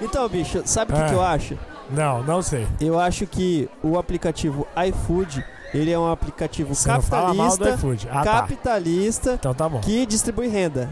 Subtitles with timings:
[0.00, 1.06] Então, bicho, sabe o que, É.
[1.08, 1.58] que eu acho?
[1.90, 2.66] Não, não sei.
[2.80, 7.58] Eu acho que o aplicativo iFood, ele é um aplicativo Você não fala mal do
[7.64, 8.08] capitalista, iFood.
[8.10, 8.32] Ah, tá.
[8.40, 9.80] capitalista Então tá bom.
[9.80, 10.88] que distribui renda.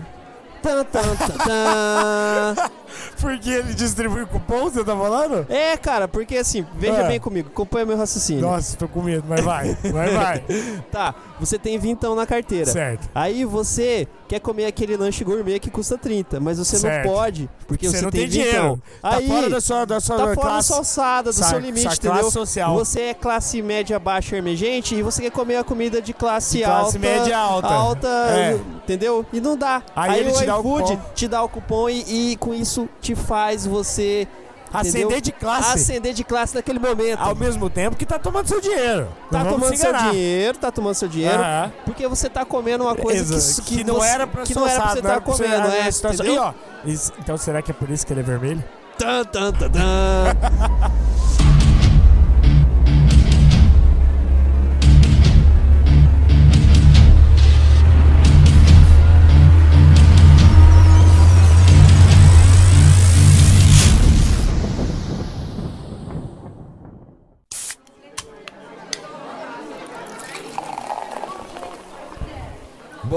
[0.62, 2.70] Tan, tan, tan, tan.
[3.20, 5.46] Porque ele distribui cupom, você tá falando?
[5.48, 7.08] É, cara, porque assim, veja É.
[7.08, 8.42] bem comigo, acompanha meu raciocínio.
[8.42, 9.74] Nossa, tô com medo, mas vai.
[9.92, 10.44] Vai, vai.
[10.90, 12.70] Tá, você tem vintão na carteira.
[12.70, 13.08] certo.
[13.14, 17.06] Aí você quer comer aquele lanche gourmet que custa 30, mas você Certo.
[17.06, 18.82] não pode, porque Você você, não tem, tem dinheiro.
[19.00, 21.44] Tá Aí, fora da sua, da sua tá fora da classe, sua alçada, do sa-
[21.48, 22.12] seu limite, sua entendeu?
[22.18, 22.74] classe social.
[22.74, 26.64] Você é classe média baixa emergente e você quer comer a comida de classe, De
[26.64, 26.98] classe alta.
[26.98, 27.68] média alta.
[27.68, 28.58] alta, É.
[28.92, 29.26] entendeu?
[29.32, 29.82] E não dá.
[29.96, 31.10] Aí ele o te dá o iFood cupom.
[31.14, 34.26] te dá o cupom e, e com isso te faz você
[34.72, 35.20] Ascender entendeu?
[35.20, 35.74] de classe.
[35.76, 37.20] ascender de classe naquele momento.
[37.20, 39.06] Ao mesmo tempo que tá tomando seu dinheiro.
[39.30, 41.72] Tá tomando se seu dinheiro, tá tomando seu dinheiro, Aham.
[41.84, 44.66] porque você tá comendo uma coisa que, que, que não você- era pra que não
[44.66, 46.42] era pra você não tá comendo, é, situação- entendeu?
[46.86, 48.64] Ih, ó, então será que é por isso que ele é vermelho?
[48.98, 49.82] Tan, tan, tan, tan.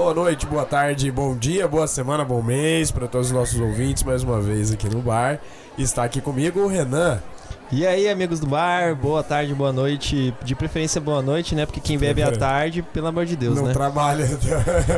[0.06, 4.04] Boa noite, boa tarde, bom dia, boa semana, bom mês para todos os nossos ouvintes
[4.04, 5.40] mais uma vez aqui no bar.
[5.76, 7.20] Está aqui comigo o Renan.
[7.72, 10.32] E aí, amigos do bar, boa tarde, boa noite.
[10.44, 11.66] De preferência, boa noite, né?
[11.66, 13.72] Porque quem bebe à tarde, pelo amor de Deus, não né?
[13.72, 14.24] trabalha.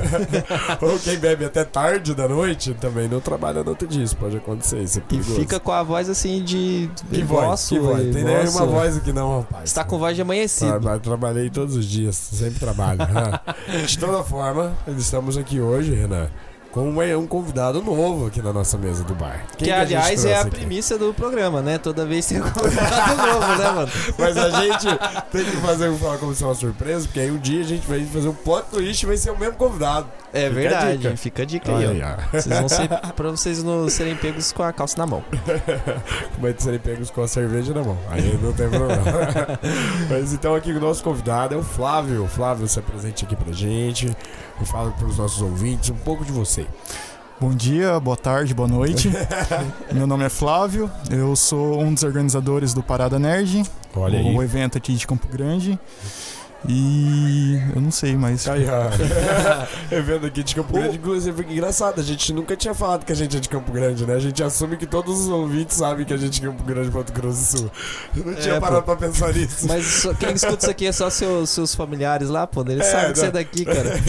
[0.83, 4.05] Ou quem bebe até tarde da noite também não trabalha no outro dia.
[4.05, 4.83] Isso pode acontecer.
[4.83, 6.91] Isso é E fica com a voz assim de.
[7.11, 7.69] Que voz?
[7.71, 8.15] Que voz?
[8.15, 9.65] Tem nem uma voz aqui não, rapaz.
[9.65, 10.79] Está com voz de amanhecido.
[10.79, 12.99] Tra- Trabalhei todos os dias, sempre trabalho.
[12.99, 13.41] né?
[13.87, 16.29] De toda forma, estamos aqui hoje, Renan,
[16.79, 19.45] com um, um convidado novo aqui na nossa mesa do bar.
[19.57, 20.51] Quem que, a gente aliás, é a aqui?
[20.51, 21.77] primícia do programa, né?
[21.77, 23.93] Toda vez tem um convidado novo, né, mano?
[24.17, 24.87] Mas a gente
[25.33, 28.05] tem que fazer falar como se uma surpresa, porque aí um dia a gente vai
[28.05, 30.07] fazer um plot twist e vai ser o mesmo convidado.
[30.33, 31.17] É Fica a verdade, dica.
[31.17, 32.39] fica a dica aí, aí, ó.
[32.39, 35.25] Vocês vão ser, pra vocês não serem pegos com a calça na mão.
[36.39, 37.99] Vai serem pegos com a cerveja na mão.
[38.11, 39.03] Aí não tem problema.
[40.11, 42.29] Mas então aqui o nosso convidado é o Flávio.
[42.29, 44.15] Flávio, se apresente aqui pra gente.
[44.61, 46.67] E fala pros nossos ouvintes um pouco de você.
[47.41, 49.09] Bom dia, boa tarde, boa noite.
[49.93, 53.63] Meu nome é Flávio, eu sou um dos organizadores do Parada Nerd,
[53.95, 54.45] Olha o aí.
[54.45, 55.79] evento aqui de Campo Grande.
[56.67, 58.89] E eu não sei, mas Aí, ó.
[59.95, 63.15] Evento aqui de Campo Grande, inclusive, que engraçado, a gente nunca tinha falado que a
[63.15, 64.15] gente é de Campo Grande, né?
[64.15, 66.91] A gente assume que todos os ouvintes sabem que a gente é de Campo Grande,
[66.91, 67.71] Mato Grosso do Sul.
[68.17, 68.97] Eu não tinha É, parado pô.
[68.97, 69.67] pra pensar nisso.
[69.69, 72.63] Mas só- quem escuta isso aqui é só seus, seus familiares lá, pô.
[72.63, 73.33] Eles É, sabem que você é não.
[73.35, 74.01] daqui, cara.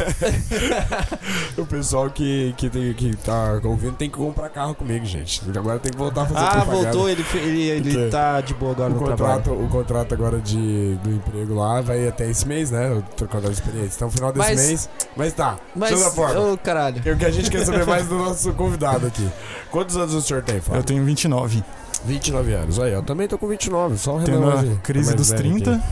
[1.57, 5.41] o pessoal que, que, tem, que tá ouvindo tem que comprar carro comigo, gente.
[5.55, 6.83] Agora tem que voltar a fazer Ah, propaganda.
[6.91, 9.37] voltou, ele, ele, ele tá de boa agora O no trabalho.
[9.43, 12.91] contrato, o contrato agora de, do emprego lá vai até esse mês, né?
[12.91, 13.95] O teu contrato de experiência.
[13.95, 14.89] Então, final desse Mas- mês.
[15.15, 16.39] Mas tá, Mas, toda forma.
[16.53, 16.99] ô caralho.
[16.99, 19.27] O que a gente quer saber mais do nosso convidado aqui.
[19.71, 20.79] Quantos anos o senhor tem, Fábio?
[20.79, 21.63] eu tenho 29.
[22.05, 22.79] 29 anos.
[22.79, 24.79] Aí, eu também tô com 29, só o Tendo Renan a hoje.
[24.83, 25.71] crise é mais dos velho 30.
[25.73, 25.83] aqui.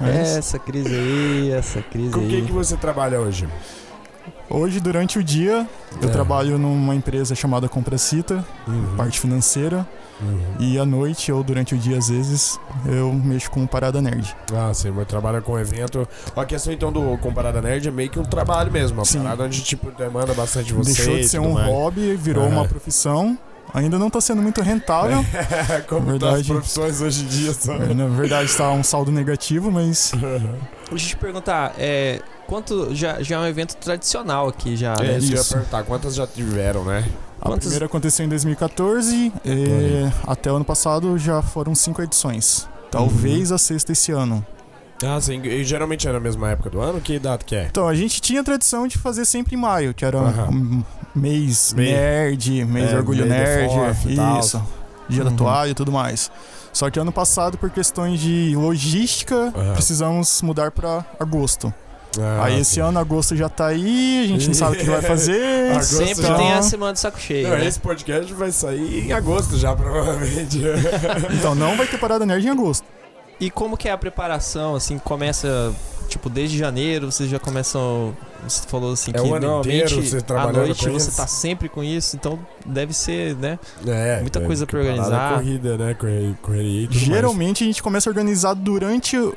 [0.00, 2.28] mas Essa crise aí, essa crise Com aí.
[2.28, 3.48] quem que você trabalha hoje?
[4.48, 5.66] Hoje, durante o dia,
[6.00, 6.12] eu É.
[6.12, 8.94] trabalho numa empresa chamada Compracita, Uhum.
[8.96, 9.86] parte financeira.
[10.22, 10.40] Uhum.
[10.60, 14.34] E à noite ou durante o dia, às vezes, eu mexo com Parada Nerd.
[14.54, 16.06] Ah, sim, mas trabalha com evento.
[16.36, 18.98] A questão então do Comparada Nerd é meio que um trabalho mesmo.
[18.98, 19.22] Uma Sim.
[19.22, 20.92] parada onde tipo, demanda bastante de você.
[20.94, 21.66] Deixou de ser um mais.
[21.66, 22.52] hobby, virou Aham.
[22.52, 23.36] uma profissão.
[23.74, 25.24] Ainda não está sendo muito rentável.
[25.88, 26.44] Como tá as Verdade.
[26.52, 27.78] profissões hoje em dia são.
[27.94, 30.12] Na verdade, está um saldo negativo, mas
[30.90, 35.02] Deixa eu te perguntar, é, quanto já, já é um evento tradicional aqui já, É,
[35.04, 35.18] né?
[35.18, 37.02] isso eu ia perguntar, quantas já tiveram, né?
[37.42, 42.68] A Quantos- primeira aconteceu em 2014 e até o ano passado já foram cinco edições.
[42.90, 43.56] Talvez Uhum.
[43.56, 44.46] a sexta esse ano.
[45.04, 45.42] Ah, sim.
[45.42, 47.00] E geralmente é na mesma época do ano?
[47.00, 47.64] Que data que é?
[47.64, 50.48] Então, a gente tinha a tradição de fazer sempre em maio, que era Aham.
[50.50, 50.84] um
[51.16, 53.68] mês Mês- nerd, mês é, orgulho nerd,
[54.38, 54.62] isso.
[55.08, 55.30] Dia Uhum.
[55.30, 56.30] da toalha e tudo mais.
[56.72, 59.72] Só que ano passado, por questões de logística, Aham.
[59.74, 61.74] precisamos mudar para agosto.
[62.20, 62.80] Ah, aí esse sim.
[62.80, 65.72] ano agosto já tá aí, a gente não sabe o que vai fazer.
[65.72, 67.66] Agosto Sempre já- tem a semana de saco cheio, Não, né?
[67.66, 70.60] esse podcast vai sair em agosto já, provavelmente.
[71.38, 72.84] Então não vai ter parada nerd em agosto.
[73.40, 75.72] E como que é a preparação, assim, começa,
[76.08, 78.14] tipo, desde janeiro, vocês já começam,
[78.46, 81.16] você falou assim, É que o ano normalmente inteiro à noite você isso?
[81.16, 83.58] tá sempre com isso, então deve ser, né?
[83.86, 85.32] É, Muita é, coisa pra parada organizar.
[85.32, 85.94] é corrida, né?
[85.94, 87.06] Correria, correria e tudo mais.
[87.06, 89.34] Geralmente a gente começa a organizar durante o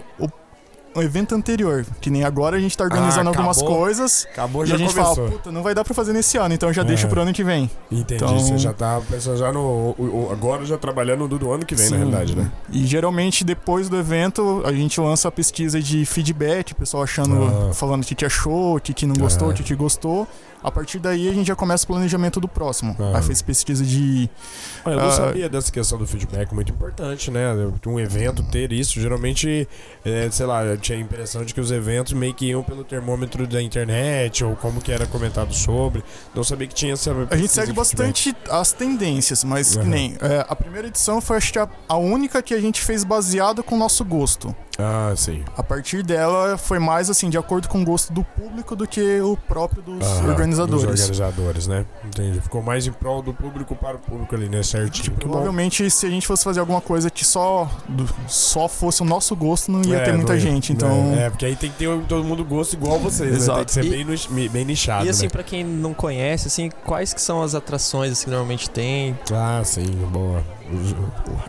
[0.95, 1.85] um evento anterior.
[1.99, 4.27] Que nem agora a gente tá organizando Ah, algumas coisas.
[4.31, 5.15] Acabou, E já a gente começou.
[5.15, 6.85] fala, puta, não vai dar pra fazer nesse ano, então já É.
[6.85, 7.69] deixa pro ano que vem.
[7.91, 9.59] Entendi, Então- você já tá pensando já no.
[9.59, 11.97] o- o- agora já trabalhando do ano que vem, na Sim.
[11.97, 12.51] realidade, né?
[12.71, 17.69] E geralmente depois do evento a gente lança a pesquisa de feedback, o pessoal achando,
[17.69, 17.73] Ah.
[17.73, 19.51] falando o que, que achou, o que, que não gostou, Ah.
[19.51, 20.27] o que, que gostou.
[20.65, 22.95] A partir daí a gente já começa o planejamento do próximo.
[22.99, 23.17] Ah.
[23.17, 24.29] Aí fez pesquisa de.
[24.83, 25.11] Ah, Eu não Ah.
[25.11, 27.49] sabia dessa questão do feedback, muito importante, né?
[27.85, 29.67] Um evento ter isso, geralmente,
[30.03, 32.83] é, sei lá, eu tinha a impressão de que os eventos meio que iam pelo
[32.83, 36.03] termômetro da internet, ou como que era comentado sobre.
[36.33, 37.11] Não sabia que tinha essa.
[37.29, 39.85] A gente segue bastante as tendências, mas Aham.
[39.85, 40.17] nem.
[40.19, 43.61] é, a primeira edição foi acho que a, a única que a gente fez baseada
[43.61, 44.55] com o nosso gosto.
[44.77, 45.43] Ah, sim.
[45.55, 49.21] A partir dela foi mais assim, de acordo com o gosto do público do que
[49.21, 50.83] o próprio dos Aham, organizadores.
[50.83, 51.85] Dos organizadores, né?
[52.03, 52.41] Entendi.
[52.41, 54.61] Ficou mais em prol do público para o público ali, né?
[54.63, 55.11] Certinho.
[55.15, 55.29] Bom.
[55.29, 59.33] Provavelmente, se a gente fosse fazer alguma coisa que só, do- só fosse o nosso
[59.35, 60.73] gosto, não ia É, ter muita ia- gente.
[60.73, 63.37] Então, É, é, porque aí tem que ter todo mundo gosto igual vocês, né?
[63.37, 63.57] Exato.
[63.59, 65.29] Tem que ser E- bem, no- bem nichado, E assim, né?
[65.29, 69.17] pra quem não conhece, assim, quais que são as atrações assim, que normalmente tem?
[69.31, 70.43] Ah, sim, boa.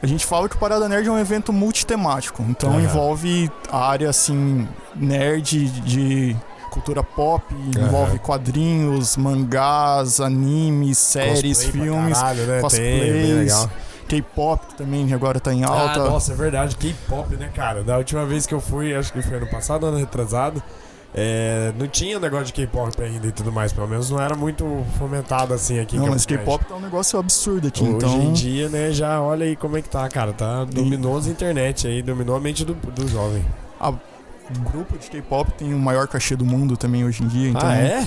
[0.03, 2.43] A gente fala que o Parada Nerd é um evento multitemático.
[2.49, 2.83] Então, Aham.
[2.83, 6.37] envolve a área assim, nerd de
[6.71, 12.53] cultura pop, envolve quadrinhos, mangás, animes, séries, cosplay filmes, caralho, né?
[12.53, 13.69] Bem cosplays.
[14.09, 16.05] K-pop também agora tá em Ah, alta.
[16.05, 16.77] nossa, é verdade.
[16.77, 17.83] K-pop, né, cara?
[17.83, 20.63] Da última vez que eu fui, acho que foi ano passado, ano retrasado,
[21.19, 23.73] é, não tinha negócio de K-pop ainda e tudo mais.
[23.73, 25.97] Pelo menos não era muito fomentado assim aqui.
[25.97, 26.27] não, mas.
[26.27, 27.83] K-pop tá um negócio absurdo aqui.
[27.83, 30.35] Hoje então, em dia, né, já olha aí como é que tá, cara.
[30.35, 33.43] Tá, dominou as internet aí, dominou a mente do, do jovem.
[33.81, 37.49] o grupo de K-pop tem o maior cachê do mundo também hoje em dia.
[37.49, 38.07] Então, ah, é?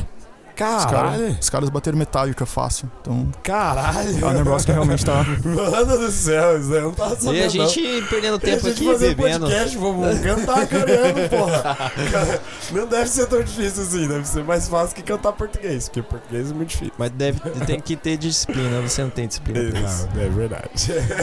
[0.65, 1.37] Os caras Caralho!
[1.41, 2.89] os caras bateram metálica fácil.
[3.01, 4.23] Então, Caralho!
[4.23, 5.23] é um negócio que realmente tá.
[5.43, 7.35] Mano do céu, isso aí não tava sabendo.
[7.35, 7.69] E a não.
[7.69, 9.45] gente perdendo E a tempo gente aqui fazer bebendo.
[9.45, 11.63] podcast, vamos cantar coreano, porra.
[12.11, 12.41] Cara,
[12.71, 16.51] Não deve ser tão difícil assim, deve ser mais fácil que cantar português, porque português
[16.51, 16.93] é muito difícil.
[16.97, 20.07] Mas deve, tem que ter disciplina, você não tem disciplina isso.
[20.13, 20.69] Não, é verdade.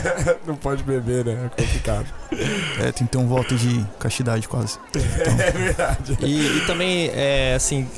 [0.47, 1.51] Não pode beber, né?
[1.57, 2.07] É complicado.
[2.79, 4.79] É, tem que ter um voto de castidade quase.
[4.95, 6.17] É verdade.
[6.21, 7.89] E, e também, é, assim,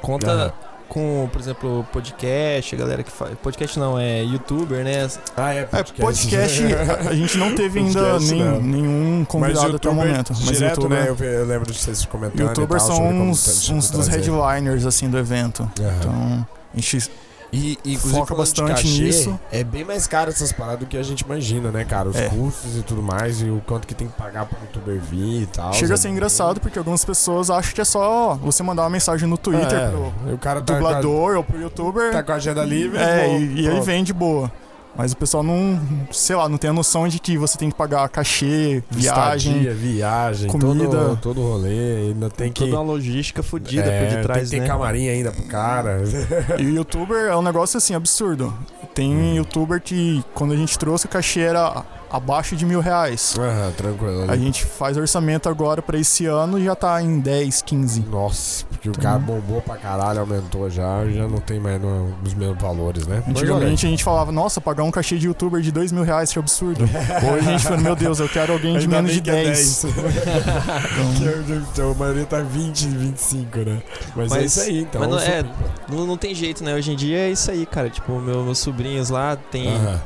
[0.00, 0.52] conta Aham.
[0.88, 3.32] Com, por exemplo, podcast, a galera que faz.
[3.42, 5.08] Podcast não, é youtuber, né?
[5.36, 6.62] Ah, é É, podcast,
[7.08, 8.60] a, gente não teve ainda Podcast, nem- não.
[8.60, 10.32] nenhum convidado até o momento.
[10.32, 11.08] Mas direto, youtuber, né?
[11.08, 12.40] Eu, ve- eu lembro de vocês comentando.
[12.40, 15.62] e youtubers são uns, tá- uns dos headliners assim do evento.
[15.80, 15.96] Aham.
[15.98, 17.10] Então, a gente
[17.54, 19.38] E, e inclusive, Foca bastante cachê, nisso.
[19.52, 22.08] É bem mais caro essas paradas do que a gente imagina, né, cara?
[22.08, 22.28] Os É.
[22.28, 25.46] custos e tudo mais, e o quanto que tem que pagar pro youtuber vir e
[25.46, 25.72] tal.
[25.72, 26.00] chega a sabe?
[26.00, 29.72] ser engraçado porque algumas pessoas acham que é só você mandar uma mensagem no Twitter
[29.78, 32.10] É, pro o cara tá, dublador ou pro a, youtuber.
[32.12, 32.98] tá com a agenda livre.
[32.98, 34.50] É, e, e ele vem de boa.
[34.96, 35.80] Mas o pessoal não,
[36.12, 39.52] sei lá, não tem a noção de que você tem que pagar cachê, viagem.
[39.58, 40.88] Estadia, viagem, comida.
[40.88, 42.60] todo, todo rolê, ainda tem que...
[42.64, 44.66] Toda uma logística fodida é, por detrás, tem né?
[44.68, 46.02] camarim ainda pro cara.
[46.58, 48.54] E o youtuber é um negócio assim, absurdo.
[48.94, 49.34] Tem Hum.
[49.34, 53.34] youtuber que, quando a gente trouxe, o cachê era abaixo de mil reais.
[53.36, 54.30] Aham, tranquilo.
[54.30, 58.00] A gente faz orçamento agora pra esse ano e já tá em 10, 15.
[58.08, 62.34] Nossa, porque o cara bombou pra caralho, aumentou já, já não tem mais no- os
[62.34, 63.22] mesmos valores, né?
[63.28, 66.38] Antigamente a gente falava, nossa, pagar um cachê de youtuber de dois mil reais, que
[66.38, 66.84] absurdo.
[66.84, 69.44] Hoje a gente fala, meu Deus, eu quero alguém de Ainda menos de que é
[69.44, 69.84] 10.
[69.84, 69.84] 10.
[69.84, 73.82] Então, Que então, a maioria tá 20, 25, né?
[74.14, 75.00] Mas, é Mas- isso aí, então.
[75.00, 75.44] mas não- é.
[75.90, 76.74] Não, não tem jeito, né?
[76.74, 77.88] Hoje em dia é isso aí, cara.
[77.90, 79.68] Tipo, meu- meus sobrinhos lá tem.
[79.74, 80.00] Aham.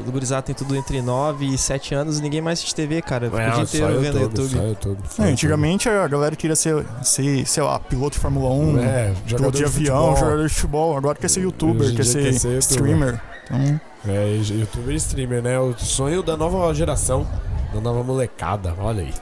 [0.00, 3.26] Todo gurizado tem tudo entre 9 e 7 anos e ninguém mais assiste TV, cara.
[3.26, 4.98] Fica o É, dia só inteiro vendo YouTube, YouTube.
[5.18, 9.52] É, antigamente a galera queria ser, ser, sei lá, piloto de Fórmula 1, é, jogador
[9.52, 10.16] piloto de avião, futebol.
[10.16, 10.96] jogador de futebol.
[10.96, 13.20] Agora quer ser youtuber, quer ser, quer ser streamer.
[13.44, 15.58] Então, É, e youtuber e streamer, né?
[15.58, 17.26] O sonho da nova geração,
[17.74, 19.12] da nova molecada, olha aí.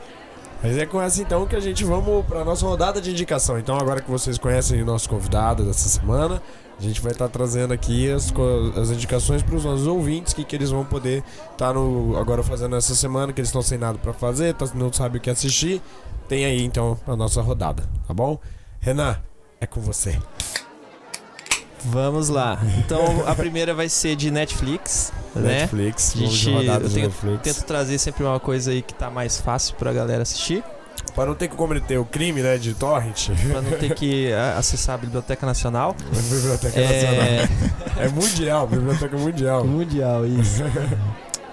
[0.62, 3.58] Mas é com essa então que a gente vamos pra nossa rodada de indicação.
[3.58, 6.42] Então, agora que vocês conhecem o nosso convidado dessa semana,
[6.78, 8.32] a gente vai estar trazendo aqui as,
[8.80, 12.76] as indicações para os nossos ouvintes, que, que eles vão poder estar no, agora fazendo
[12.76, 15.82] essa semana, que eles estão sem nada pra fazer, tá- não sabem o que assistir.
[16.28, 18.38] Tem aí então a nossa rodada, tá bom?
[18.80, 19.16] Renan,
[19.60, 20.18] é com você.
[21.84, 22.58] Vamos lá.
[22.78, 25.60] Então a primeira vai ser de Netflix, né?
[25.60, 27.42] Netflix, A vamos de gente- rodada eu de tenho- Netflix.
[27.42, 30.62] Tento trazer sempre uma coisa aí que tá mais fácil pra galera assistir.
[31.14, 33.28] Para não ter que cometer o crime, né, de torrent.
[33.50, 35.94] Pra não ter que ah, acessar a Biblioteca Nacional.
[36.30, 37.24] Biblioteca Nacional.
[37.24, 37.48] É,
[38.04, 39.64] É mundial, Biblioteca Mundial.
[39.64, 40.62] mundial, isso.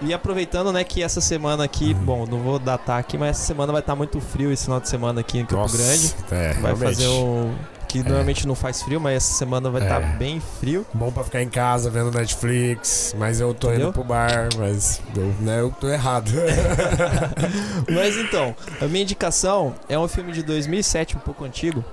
[0.01, 3.71] E aproveitando, né, que essa semana aqui, bom, não vou datar aqui, mas essa semana
[3.71, 6.13] vai estar muito frio esse final de semana aqui em Campo Grande.
[6.31, 6.79] É, Vai realmente.
[6.83, 7.55] fazer um
[8.03, 10.15] que normalmente não faz frio, mas essa semana vai estar É.
[10.17, 10.85] bem frio.
[10.93, 13.87] Bom pra ficar em casa vendo Netflix, mas eu tô Entendeu?
[13.87, 16.31] indo pro bar, mas eu, né, eu tô errado.
[17.89, 21.83] Mas então, a minha indicação é um filme de 2007, um pouco antigo.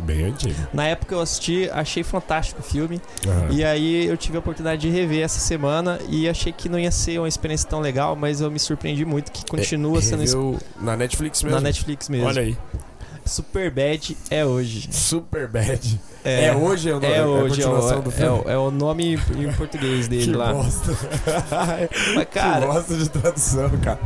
[0.00, 0.54] Bem antigo.
[0.72, 3.00] Na época eu assisti, achei fantástico o filme.
[3.26, 3.48] Aham.
[3.50, 6.90] E aí eu tive a oportunidade de rever essa semana e achei que não ia
[6.90, 10.96] ser uma experiência tão legal, mas eu me surpreendi muito que continua sendo Review na
[10.96, 11.56] Netflix mesmo.
[11.56, 12.26] na Netflix mesmo.
[12.28, 12.56] Olha aí.
[13.28, 14.88] Super Bad é hoje.
[14.90, 15.46] Super
[16.36, 16.44] Bad.
[16.44, 18.70] É, hoje é o nome, É hoje, é o, continuação do é, o, é o
[18.70, 20.52] nome em português dele que lá.
[20.52, 20.92] bosta.
[22.14, 23.98] Mas, que cara, bosta de tradução, cara.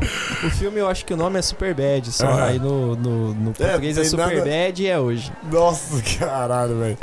[0.45, 2.45] o filme eu acho que o nome é Super Bad, só Ah.
[2.47, 5.33] aí no, no, no português é, Super nada- Bad e é hoje.
[5.51, 6.99] Nossa, caralho, velho.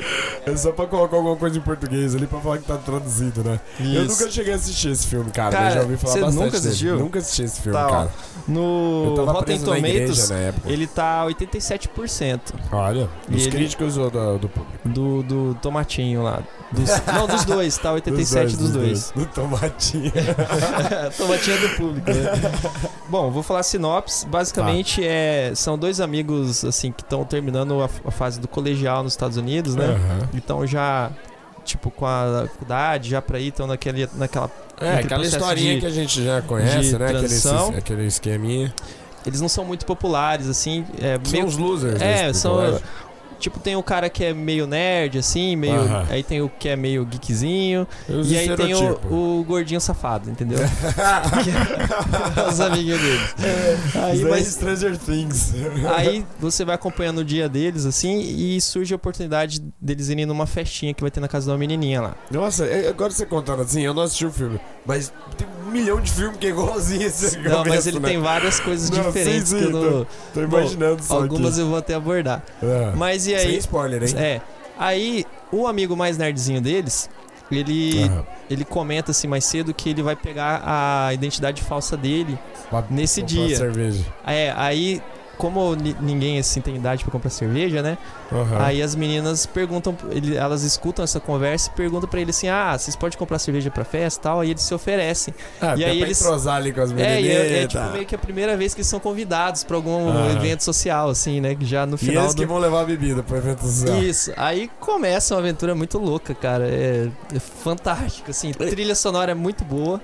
[0.45, 3.59] É só pra colocar alguma coisa em português ali pra falar que tá traduzido, né?
[3.79, 5.51] Eu nunca cheguei a assistir esse filme, cara.
[5.51, 6.67] Cara, mas já ouvi falar você bastante nunca dele.
[6.67, 6.99] assistiu?
[6.99, 8.09] Nunca assisti esse filme, Tá, cara.
[8.47, 9.59] Eu No Rotten?
[9.59, 10.71] Tomatoes, na época.
[10.71, 12.39] ele tá 87%
[12.71, 14.89] Olha, E dos ele- críticos ou do, do público?
[14.89, 16.39] do, do tomatinho lá.
[16.71, 19.11] Dos- não, dos dois, tá 87 dos dois.
[19.15, 20.11] Do tomatinho.
[21.17, 22.31] tomatinho do público, né?
[23.09, 24.25] Bom, vou falar sinopse.
[24.27, 29.13] Basicamente, é, são dois amigos, assim, que estão terminando a, a fase do colegial nos
[29.13, 29.85] Estados Unidos, né?
[29.85, 30.29] Aham.
[30.33, 31.09] Então já,
[31.65, 34.49] tipo, com a faculdade, já pra ir, estão naquele, naquela...
[34.79, 37.05] É, aquela historinha de- que a gente já conhece, né?
[37.05, 37.69] Aquele, transição.
[37.75, 38.73] aquele esqueminha.
[39.25, 41.45] Eles não são muito populares, assim, é São meio...
[41.45, 42.01] os losers.
[42.01, 42.79] É, são...
[43.39, 45.79] Tipo, tem o cara que é meio nerd, assim, meio...
[45.81, 46.05] Aham.
[46.09, 47.87] Aí tem o que é meio geekzinho.
[48.07, 50.59] E aí tem o, o gordinho safado, entendeu?
[50.59, 53.35] Que é os amiguinhos deles.
[53.95, 55.53] Aí, é mas Stranger Things.
[55.95, 60.45] Aí você vai acompanhando o dia deles, assim, e surge a oportunidade deles irem numa
[60.45, 62.15] festinha que vai ter na casa de uma menininha lá.
[62.31, 66.01] Nossa, é- agora você contando assim, eu não assisti o filme, mas tem um milhão
[66.01, 68.09] de filmes que é igualzinho esse Não, mas ele né?
[68.09, 70.07] tem várias coisas Não, diferentes sim, que sim, eu não...
[70.33, 71.61] Tô Bom, imaginando só Algumas aqui.
[71.61, 72.43] eu vou até abordar.
[72.61, 72.91] É.
[72.95, 73.57] Mas e Sem aí...
[73.57, 74.15] spoiler, hein?
[74.17, 74.41] É.
[74.77, 77.09] Aí, o amigo mais nerdzinho deles,
[77.51, 78.09] ele,
[78.49, 82.37] ele comenta assim mais cedo que ele vai pegar a identidade falsa dele.
[82.69, 83.57] Pra nesse comprar dia.
[83.57, 84.05] cerveja.
[84.25, 85.01] É, aí...
[85.39, 87.97] Como ni- ninguém assim tem idade pra comprar cerveja, né?
[88.31, 88.57] Aham.
[88.59, 92.77] Aí as meninas perguntam, ele- elas escutam essa conversa e perguntam pra ele assim: Ah,
[92.77, 94.39] vocês podem comprar cerveja pra festa e tal?
[94.41, 95.33] Aí eles se oferecem.
[95.61, 97.23] Ah, e aí pra eles- entrosar ali com as É, menininhas.
[97.23, 100.09] e é, é tipo meio que a primeira vez que eles são convidados pra algum
[100.09, 100.35] Aham.
[100.35, 101.55] evento social, assim, né?
[101.55, 102.23] Que já no E final.
[102.25, 102.47] eles que do...
[102.49, 103.97] vão levar a bebida pro evento social.
[104.03, 104.33] Isso.
[104.35, 106.67] Aí começa uma aventura muito louca, cara.
[106.67, 108.51] É, é fantástico, assim.
[108.53, 110.01] Trilha sonora é muito boa.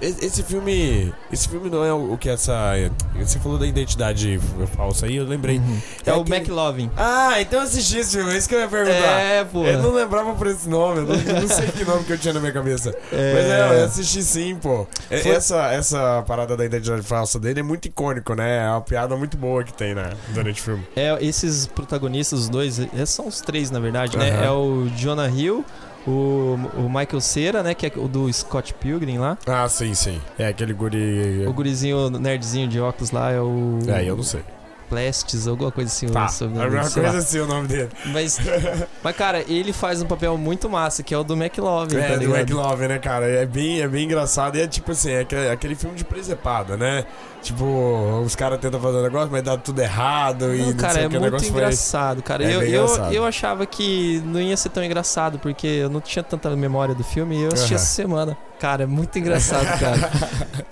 [0.00, 1.12] Esse filme.
[1.32, 2.72] Esse filme não é o que essa.
[3.16, 4.38] Você falou da identidade
[4.76, 5.60] falsa aí, eu lembrei.
[6.06, 6.90] É, É o aquele- McLovin.
[6.96, 8.94] Ah, então eu assisti esse filme, é isso que eu ia perguntar.
[9.20, 9.64] É, pô.
[9.64, 12.34] Eu não lembrava por esse nome, eu não, não sei que nome que eu tinha
[12.34, 12.90] na minha cabeça.
[13.12, 13.32] É.
[13.34, 14.86] Mas é, eu assisti sim, pô.
[15.10, 18.64] É, Foi- Essa, essa parada da identidade falsa dele é muito icônico, né?
[18.66, 20.84] É uma piada muito boa que tem né, durante o filme.
[20.94, 24.30] É, esses protagonistas, os dois, esses são os três, na verdade, né?
[24.30, 24.44] Aham.
[24.44, 25.64] É o Jonah Hill,
[26.06, 27.74] o, o Michael Cera, né?
[27.74, 29.38] Que é o do Scott Pilgrim lá.
[29.46, 30.20] Ah, sim, sim.
[30.38, 31.44] É aquele guri.
[31.46, 33.78] O gurizinho nerdzinho de óculos lá é o.
[33.88, 34.42] É, eu não sei.
[34.88, 36.06] Plestes, alguma coisa assim.
[36.08, 36.90] Tá, alguma lá.
[36.90, 37.88] coisa assim o nome dele.
[38.06, 38.38] Mas,
[39.02, 42.16] mas, cara, ele faz um papel muito massa, que é o do McLovin, É, tá
[42.16, 42.36] do?
[42.36, 43.26] McLovin, né, cara?
[43.26, 44.56] É bem, é bem engraçado.
[44.56, 47.06] E é tipo assim, é aquele, aquele filme de presepada, né?
[47.44, 50.54] Tipo, os caras tentam fazer um negócio, mas dá tudo errado.
[50.54, 52.42] e Não, não cara, é muito negócio foi- engraçado, cara.
[52.42, 53.12] É eu, bem eu, engraçado.
[53.12, 57.04] eu achava que não ia ser tão engraçado, porque eu não tinha tanta memória do
[57.04, 57.82] filme e eu assisti Aham.
[57.82, 58.36] essa semana.
[58.58, 60.10] Cara, é muito engraçado, cara.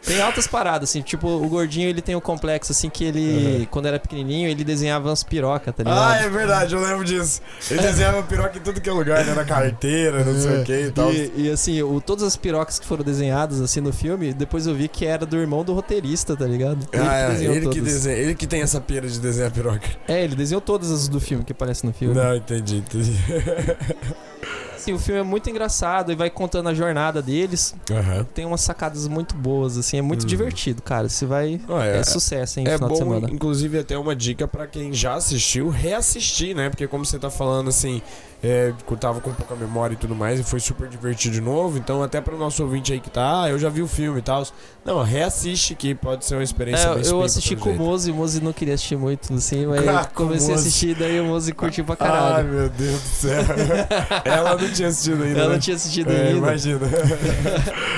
[0.06, 3.66] tem altas paradas, assim, tipo, o gordinho ele tem um complexo, assim, que ele, Aham.
[3.70, 6.00] quando era pequenininho, ele desenhava umas pirocas, tá ligado?
[6.12, 7.42] Ah, é verdade, eu lembro disso.
[7.70, 9.34] Ele desenhava piroca em tudo que é lugar, né?
[9.34, 11.12] Na carteira, não sei o que e tal.
[11.12, 14.74] E, e, assim, o, todas as pirocas que foram desenhadas assim no filme, depois eu
[14.74, 16.61] vi que era do irmão do roteirista, tá ligado?
[16.92, 17.92] Ah, é, desenhou ele que, todas.
[17.92, 19.88] desenha, ele que tem essa pira de desenhar piroca.
[20.08, 22.14] É, ele desenhou todas as do filme que aparecem no filme.
[22.14, 23.12] Não, entendi, entendi.
[24.74, 27.72] Assim, o filme é muito engraçado e vai contando a jornada deles.
[27.88, 28.26] Aham.
[28.34, 30.26] Tem umas sacadas muito boas, assim, é muito Hum.
[30.26, 31.08] divertido, cara.
[31.08, 31.60] Você vai.
[31.68, 35.68] Ah, É, é, sucesso, hein, é bom, inclusive, até uma dica pra quem já assistiu,
[35.68, 36.68] reassistir, né?
[36.68, 38.02] Porque como você tá falando, assim,
[38.42, 42.02] é, tava com pouca memória e tudo mais, e foi super divertido de novo, então
[42.02, 44.44] até pro nosso ouvinte aí que tá, ah, eu já vi o filme e tal.
[44.84, 47.74] Não, reassiste que pode ser uma experiência É, eu assisti com o.
[47.76, 51.24] Mozi, o Mozi não queria assistir muito, assim, mas o comecei a assistir, daí o
[51.24, 52.48] Mozi curtiu pra Ai, caralho.
[52.48, 53.42] meu Deus do céu.
[54.24, 55.38] ela não tinha assistido ainda.
[55.38, 55.54] ela né?
[55.54, 56.80] não tinha assistido É, ainda, imagina.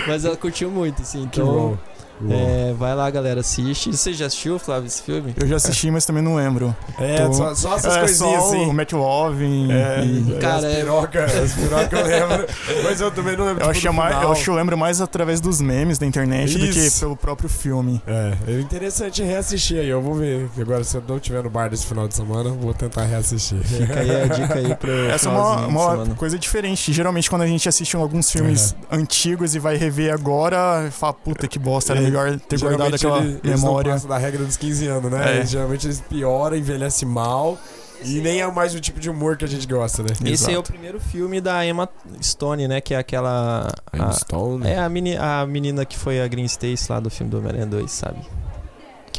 [0.07, 1.47] mas ela curtiu muito, assim, Que então.
[1.47, 1.79] bom.
[2.33, 3.91] É, vai lá, galera, assiste.
[3.91, 5.35] Você já assistiu, Flávio, esse filme?
[5.41, 6.75] Eu já assisti, mas também não lembro.
[6.99, 8.67] É, Tô- só, só essas é coisinhas só assim.
[8.67, 10.39] o Matt Lovin É, e...
[10.41, 12.47] Cara, as é- piroca, as piroca eu lembro.
[12.85, 14.79] Mas eu também não lembro Eu tipo, acho, do mais, eu acho que eu lembro
[14.79, 17.01] mais através dos memes da internet do que Isso.
[17.01, 18.01] pelo próprio filme.
[18.07, 19.89] É, é interessante reassistir aí.
[19.89, 20.49] Eu vou ver.
[20.59, 23.59] Agora, se eu não estiver no bar desse final de semana, eu vou tentar reassistir.
[23.65, 26.93] Fica aí a dica aí pro Essa é uma, uma coisa diferente.
[26.93, 31.59] Geralmente, quando a gente assiste alguns filmes antigos e vai rever agora, fala, puta que
[31.59, 33.99] bosta, era É, melhor ter guardado aquela ele- eles não memória.
[33.99, 35.33] da regra dos 15 anos, né?
[35.33, 35.37] É.
[35.39, 37.59] Eles- geralmente eles pioram, envelhecem mal.
[38.07, 40.09] E nem é mais o tipo de humor que a gente gosta, né?
[40.27, 40.73] Esse é o Exato.
[40.73, 41.89] primeiro filme da Emma
[42.23, 42.79] Stone, né?
[42.81, 43.73] Que é aquela.
[43.93, 44.67] a- Stone.
[44.67, 47.67] é a, meni, a menina que foi a Green Stacy lá do filme do Homem-Aranha
[47.67, 48.19] 2, sabe?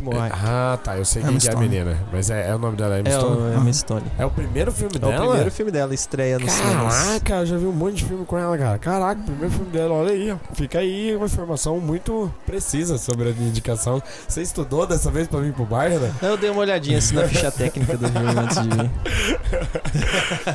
[0.01, 0.29] Morre.
[0.31, 0.97] Ah, tá.
[0.97, 1.97] Eu sei quem Emma que é a menina.
[2.11, 3.37] Mas é, é o nome dela, Emma É Stone.
[3.41, 4.03] o Emma Stone.
[4.17, 5.15] É o primeiro filme É dela?
[5.23, 6.95] o primeiro filme dela, estreia nos cinemas.
[7.03, 8.77] Caraca, eu já vi um monte de filme com ela, cara.
[8.77, 10.31] Caraca, o primeiro filme dela, olha aí.
[10.31, 10.37] ó.
[10.53, 14.01] Fica aí uma informação muito precisa sobre a minha indicação.
[14.27, 16.13] Você estudou dessa vez pra vir pro bar, né?
[16.21, 18.91] Eu dei uma olhadinha assim na ficha técnica do filme antes de vir.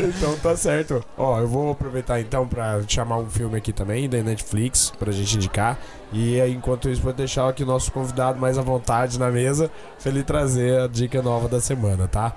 [0.16, 1.04] então tá certo.
[1.16, 5.36] Ó, eu vou aproveitar então pra chamar um filme aqui também da Netflix pra gente
[5.36, 5.78] indicar.
[6.12, 9.70] E aí, enquanto isso, vou deixar aqui o nosso convidado mais à vontade na mesa
[10.02, 12.34] pra ele trazer a dica nova da semana, tá?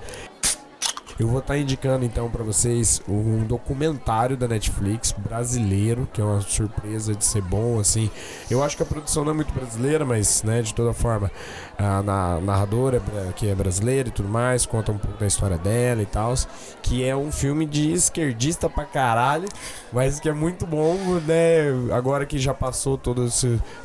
[1.16, 6.40] Eu vou estar indicando então pra vocês um documentário da Netflix brasileiro, que é uma
[6.40, 8.10] surpresa de ser bom, assim.
[8.50, 11.30] Eu acho que a produção não é muito brasileira, mas, né, de toda forma,
[11.78, 15.56] a na- narradora é que é brasileira e tudo mais, conta um pouco da história
[15.56, 16.34] dela e tal,
[16.82, 19.48] que é um filme de esquerdista pra caralho,
[19.92, 23.22] mas que é muito bom, né, agora que já passou toda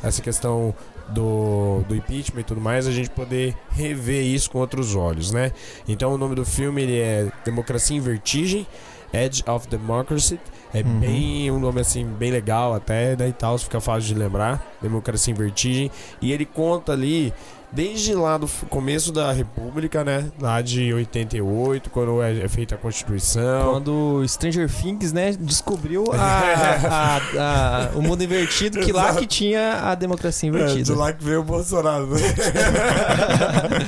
[0.02, 0.74] essa questão
[1.12, 5.52] do, do impeachment e tudo mais, a gente poder rever isso com outros olhos, né?
[5.88, 8.66] Então o nome do filme ele é Democracia em Vertigem,
[9.12, 10.38] Edge of Democracy.
[10.72, 11.00] É Uhum.
[11.00, 14.64] bem um nome assim bem legal até, né, e tal, fica fácil de lembrar.
[14.80, 15.90] Democracia em Vertigem
[16.22, 17.32] e ele conta ali
[17.72, 22.78] desde lá do começo da República, né, lá de 88, quando é, é feita a
[22.78, 23.72] Constituição.
[23.72, 26.16] Quando Stranger Things, né, descobriu a-
[27.38, 30.96] a- a- o mundo invertido, que lá que tinha a democracia É, de invertida.
[30.96, 32.06] lá que veio o Bolsonaro.
[32.06, 32.20] né?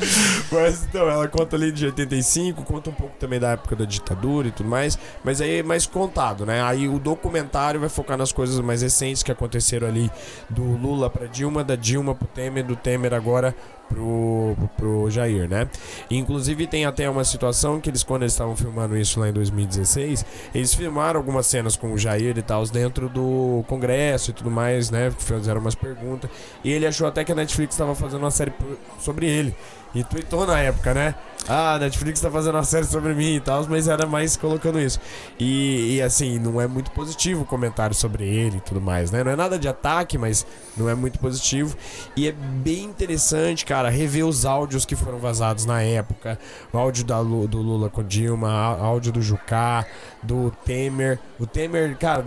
[0.50, 4.48] mas então, ela conta ali de 85, conta um pouco também da época da ditadura
[4.48, 6.62] e tudo mais, mas aí é mais contado, né?
[6.62, 10.10] Aí o documentário vai focar nas coisas mais recentes que aconteceram ali
[10.48, 13.54] do Lula pra Dilma, da Dilma pro Temer, do Temer agora
[13.88, 15.68] pro, pro Jair, né?
[16.10, 20.24] Inclusive tem até uma situação que eles, quando eles estavam filmando isso lá em 2016,
[20.54, 24.90] eles filmaram algumas cenas com o Jair e tal dentro do Congresso e tudo mais,
[24.90, 25.12] né?
[25.18, 26.30] Fizeram umas perguntas.
[26.64, 28.52] E ele achou até que a Netflix estava fazendo uma série
[28.98, 29.54] sobre ele.
[29.94, 31.14] E tweetou na época, né?
[31.48, 35.00] Ah, Netflix tá fazendo uma série sobre mim e tal, mas era mais colocando isso.
[35.38, 39.24] E, e, assim, não é muito positivo o comentário sobre ele e tudo mais, né?
[39.24, 41.76] Não é nada de ataque, mas não é muito positivo.
[42.16, 46.38] E é bem interessante, cara, rever os áudios que foram vazados na época.
[46.72, 49.84] O áudio da do Lula com Dilma, áudio do Jucá,
[50.22, 51.18] do Temer.
[51.40, 52.24] O Temer, cara,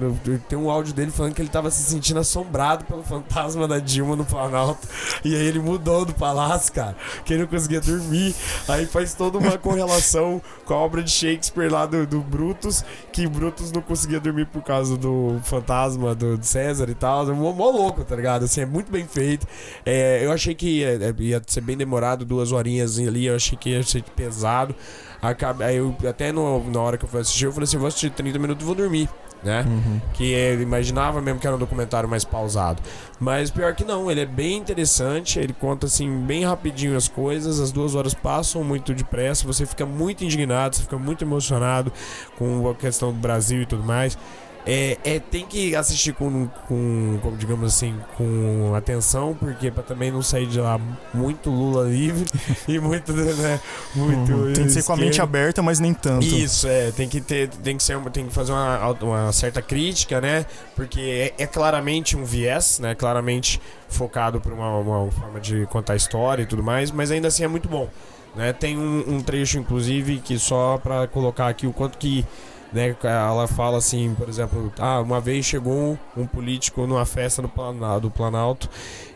[0.49, 4.15] tem um áudio dele falando que ele tava se sentindo assombrado pelo fantasma da Dilma
[4.15, 4.87] no Planalto.
[5.23, 8.35] E aí ele mudou do palácio, cara, que ele não conseguia dormir.
[8.67, 13.27] Aí faz toda uma correlação com a obra de Shakespeare lá do, do Brutus, que
[13.27, 17.29] Brutus não conseguia dormir por causa do fantasma do, do César e tal.
[17.29, 18.45] É mó, mó louco, tá ligado?
[18.45, 19.47] Assim, é muito bem feito.
[19.85, 23.69] É, eu achei que ia, ia ser bem demorado, duas horinhas ali, eu achei que
[23.69, 24.75] ia ser pesado.
[25.21, 27.87] Acabe, aí eu, até no- na hora que eu fui assistir, eu falei assim, vou
[27.87, 29.09] assistir 30 minutos e vou dormir,
[29.43, 29.63] né?
[29.67, 30.01] Uhum.
[30.13, 32.81] que ele imaginava mesmo que era um documentário mais pausado.
[33.19, 37.59] Mas pior que não, ele é bem interessante, ele conta assim bem rapidinho as coisas,
[37.59, 41.91] as duas horas passam muito depressa, você fica muito indignado, você fica muito emocionado
[42.37, 44.17] com a questão do Brasil e tudo mais.
[44.65, 50.11] É, é, tem que assistir com, com, como digamos assim, com atenção, porque pra também
[50.11, 50.79] não sair de lá
[51.13, 52.25] muito Lula livre
[52.67, 53.59] e muito, né,
[53.95, 54.53] muito Uhum.
[54.53, 56.25] Tem que ser com a mente aberta, mas nem tanto.
[56.25, 60.19] Isso, é, tem que ter, tem que ser, tem que fazer uma, uma certa crítica,
[60.19, 60.45] né?
[60.75, 62.95] Porque é, é claramente um viés, né?
[62.95, 67.43] Claramente focado por uma, uma forma de contar história e tudo mais, mas ainda assim
[67.43, 67.89] é muito bom,
[68.35, 68.53] né?
[68.53, 72.25] Tem um, um trecho, inclusive, que só pra colocar aqui o quanto que
[72.73, 77.49] né, ela fala assim, por exemplo, ah, uma vez chegou um, político numa festa do,
[77.49, 78.69] Plana- do Planalto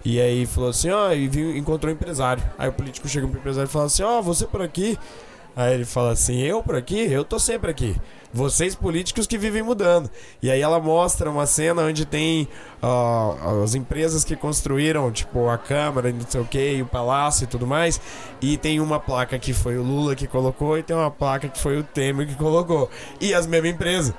[0.05, 2.41] e aí falou assim, ó, e viu, encontrou um empresário.
[2.57, 4.97] Aí o político chega pro empresário e fala assim, ó, você por aqui?
[5.55, 7.12] Aí ele fala assim: Eu por aqui?
[7.12, 7.95] Eu tô sempre aqui.
[8.31, 10.09] Vocês políticos que vivem mudando.
[10.41, 12.47] E aí ela mostra uma cena onde tem
[12.81, 17.45] ó, as empresas que construíram, tipo, a Câmara, e não sei o que, o Palácio
[17.45, 17.99] e tudo mais.
[18.39, 21.59] E tem uma placa que foi o Lula que colocou e tem uma placa que
[21.59, 22.89] foi o Temer que colocou.
[23.19, 24.13] E as mesmas empresas.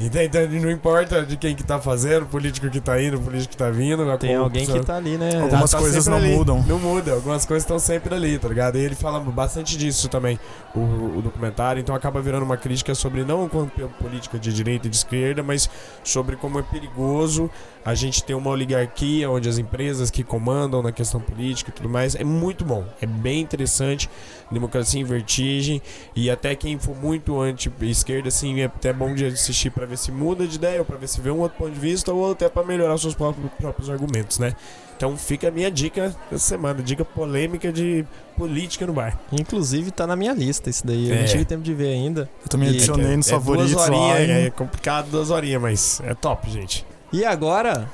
[0.00, 3.56] Então, então não importa de quem que tá fazendo, político que tá indo, político que
[3.56, 4.08] tá vindo.
[4.08, 5.40] a Tem alguém que corrupção- tá ali, né?
[5.40, 6.28] Algumas Tá coisas não ali.
[6.36, 6.62] mudam.
[6.68, 8.78] Não muda, algumas coisas estão sempre ali, tá ligado?
[8.78, 10.38] E ele fala bastante disso também,
[10.72, 10.78] o,
[11.18, 11.80] o documentário.
[11.80, 13.66] Então acaba virando uma crítica sobre não com
[14.00, 15.68] política de direita e de esquerda, mas
[16.04, 17.50] sobre como é perigoso
[17.84, 21.88] a gente ter uma oligarquia onde as empresas que comandam na questão política e tudo
[21.88, 22.14] mais.
[22.14, 24.08] É muito bom, é bem interessante.
[24.50, 25.82] Democracia em Vertigem.
[26.14, 30.12] E até quem for muito anti-esquerda, assim, é até bom de assistir pra ver se
[30.12, 32.48] muda de ideia, ou pra ver se vê um outro ponto de vista, ou até
[32.48, 34.54] pra melhorar os seus próprios, próprios argumentos, né?
[34.96, 38.04] Então fica a minha dica essa semana, dica polêmica de
[38.36, 39.18] política no bar.
[39.32, 41.08] Inclusive tá na minha lista isso daí.
[41.08, 41.20] Eu É.
[41.20, 42.28] não tive tempo de ver ainda.
[42.42, 43.96] Eu também adicionei nos é favoritos duas lá.
[43.96, 46.84] horinhas, é complicado duas horinhas, mas é top, gente.
[47.12, 47.88] E agora,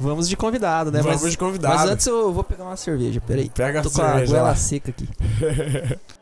[0.00, 1.02] vamos de convidado, né?
[1.02, 1.74] Vamos mas, de convidado.
[1.76, 3.50] mas antes eu vou pegar uma cerveja, peraí.
[3.50, 4.56] Pega a Tô com a cerveja goela lá.
[4.56, 5.06] seca aqui.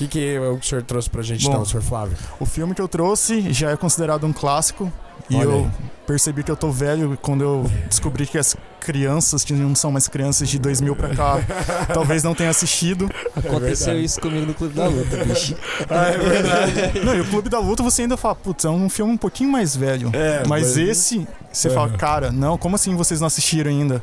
[0.00, 2.16] O que, que o senhor trouxe pra gente Bom, então, senhor Flávio?
[2.38, 4.90] O filme que eu trouxe já é considerado um clássico.
[5.28, 5.70] E Olha eu aí.
[6.06, 10.08] percebi que eu tô velho quando eu descobri que as crianças, que não são mais
[10.08, 11.38] crianças de 2000 pra cá,
[11.92, 13.08] talvez não tenham assistido.
[13.36, 14.04] Aconteceu verdade.
[14.04, 15.54] isso comigo no Clube da Luta, bicho.
[15.88, 17.00] Ah, é verdade.
[17.04, 19.52] Não, e o Clube da Luta você ainda fala, putz, é um filme um pouquinho
[19.52, 20.10] mais velho.
[20.14, 21.70] É, Mas esse, você É.
[21.70, 24.02] fala, cara, não, como assim vocês não assistiram ainda?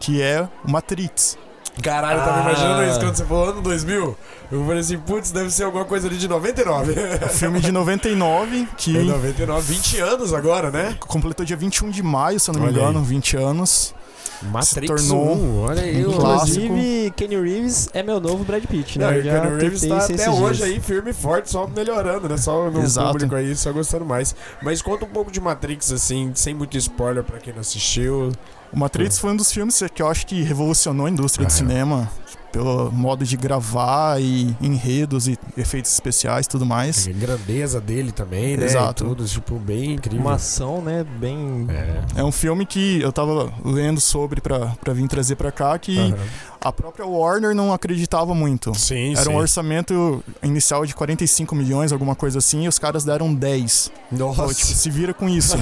[0.00, 1.38] Que é o Matrix.
[1.82, 2.42] Caralho, eu tava Ah.
[2.42, 4.16] imaginando isso quando você falou ano 2000.
[4.50, 6.94] Eu falei assim, putz, deve ser alguma coisa ali de 99.
[7.34, 10.96] Filme de 99, É que 99, 20 anos agora, né?
[11.00, 13.04] completou dia 21 de maio, se eu não me engano, aí.
[13.04, 13.94] 20 anos.
[14.42, 16.06] Matrix tornou 1, olha aí.
[16.06, 16.60] um o- clássico.
[16.66, 19.10] Inclusive, Kenny Reeves é meu novo Brad Pitt, né?
[19.10, 20.68] Não, Keanu Reeves tá até hoje dias.
[20.74, 22.36] aí, firme e forte, só melhorando, né?
[22.36, 23.12] Só no Exato.
[23.12, 24.36] público aí, só gostando mais.
[24.62, 28.30] Mas conta um pouco de Matrix, assim, sem muito spoiler pra quem não assistiu.
[28.72, 32.10] O Matrix foi um dos filmes que eu acho que revolucionou a indústria do cinema.
[32.52, 37.06] Pelo modo de gravar e enredos e efeitos especiais e tudo mais.
[37.06, 38.64] A grandeza dele também, né?
[38.64, 39.04] Exato.
[39.04, 40.20] E tudo, tipo, bem incrível.
[40.22, 41.04] Uma ação, né?
[41.18, 41.66] Bem.
[41.68, 42.20] É.
[42.20, 45.98] É um filme que eu tava lendo sobre pra, pra vir trazer pra cá, que
[45.98, 46.16] Aham.
[46.62, 48.74] a própria Warner não acreditava muito.
[48.74, 49.30] Sim, Era sim.
[49.30, 53.92] um orçamento inicial de 45 milhões, alguma coisa assim, e os caras deram 10.
[54.12, 54.36] Nossa.
[54.36, 55.56] Falou, tipo, se vira com isso.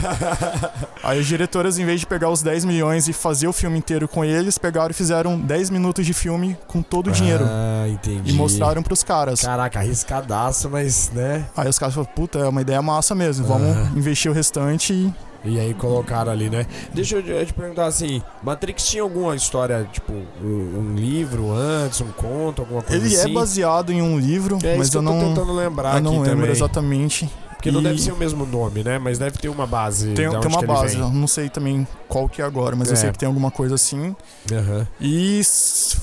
[1.03, 4.07] Aí as diretoras, em vez de pegar os 10 milhões e fazer o filme inteiro
[4.07, 7.45] com eles, pegaram e fizeram 10 minutos de filme com todo o dinheiro.
[7.47, 8.31] Ah, entendi.
[8.31, 9.41] E mostraram pros caras.
[9.41, 11.45] Caraca, arriscadaço, mas, né?
[11.57, 13.93] Aí os caras falaram, puta, é uma ideia massa mesmo, vamos Aham.
[13.97, 15.13] investir o restante e
[15.47, 16.67] E aí colocaram ali, né?
[16.95, 22.63] Deixa eu te- perguntar assim, Matrix tinha alguma história, tipo, um, livro antes, um conto,
[22.63, 23.31] alguma coisa Ele assim?
[23.31, 26.21] é baseado em um livro, É mas eu eu tô não, tentando lembrar eu não
[26.21, 26.51] lembro também.
[26.51, 27.31] exatamente.
[27.65, 28.99] Porque não E deve ser o mesmo nome, né?
[28.99, 30.13] Mas deve ter uma base.
[30.13, 32.93] Tem, tem uma base, não sei também qual que é agora, mas É.
[32.93, 34.15] eu sei que tem alguma coisa assim.
[34.53, 34.87] Aham.
[35.01, 35.41] E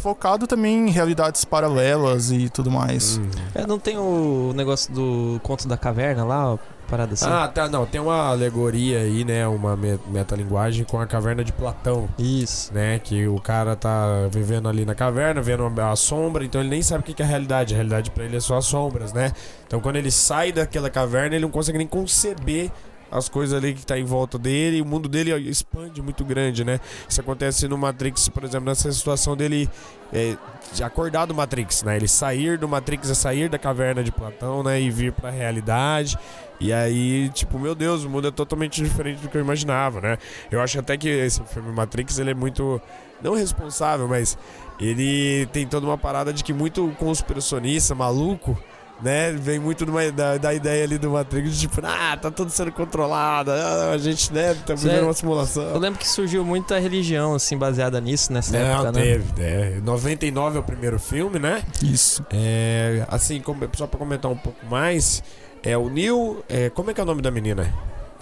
[0.02, 3.18] focado também em realidades paralelas e tudo mais.
[3.20, 3.30] Hum.
[3.54, 6.58] É, não tem o negócio do conto da caverna lá, ó,
[6.92, 7.26] parada assim?
[7.28, 7.86] Ah, tá, não.
[7.86, 9.48] Tem uma alegoria aí, né?
[9.48, 12.74] Uma me- metalinguagem com a caverna de Platão, Isso.
[12.74, 13.00] né?
[13.00, 17.02] Que o cara tá vivendo ali na caverna, vendo a sombra, então ele nem sabe
[17.02, 17.74] o que que é a realidade.
[17.74, 19.32] A realidade pra ele é só as sombras, né?
[19.66, 22.70] Então quando ele sai daquela caverna, ele não consegue nem conceber
[23.12, 26.80] as coisas ali que tá em volta dele, o mundo dele expande muito grande, né?
[27.08, 29.70] Isso acontece no Matrix, por exemplo, nessa situação dele
[30.14, 30.38] é,
[30.74, 31.98] de acordar do Matrix, né?
[31.98, 34.80] Ele sair do Matrix é sair da caverna de Platão, né?
[34.80, 36.18] E vir pra realidade.
[36.60, 40.18] E aí, tipo, meu Deus, o mundo é totalmente diferente do que eu imaginava, né?
[40.50, 42.82] Eu acho até que esse filme Matrix, ele é muito,
[43.22, 44.38] não responsável, mas
[44.80, 48.58] ele tem toda uma parada de que muito conspiracionista, maluco,
[49.02, 49.32] né?
[49.32, 52.72] Vem muito numa- da, da ideia ali do Matrix, de tipo, ah, tá tudo sendo
[52.72, 55.64] controlado, ah, a gente, né, tá vivendo uma simulação.
[55.64, 59.02] Eu lembro que surgiu muita religião, assim, baseada nisso nessa Não, época, né?
[59.02, 59.80] teve, é.
[59.84, 61.64] 99 é o primeiro filme, né?
[61.84, 62.26] Isso.
[62.32, 65.24] É, assim, como- só pra comentar um pouco mais,
[65.64, 66.44] é o Neil.
[66.50, 67.72] é, como é que é o nome da menina?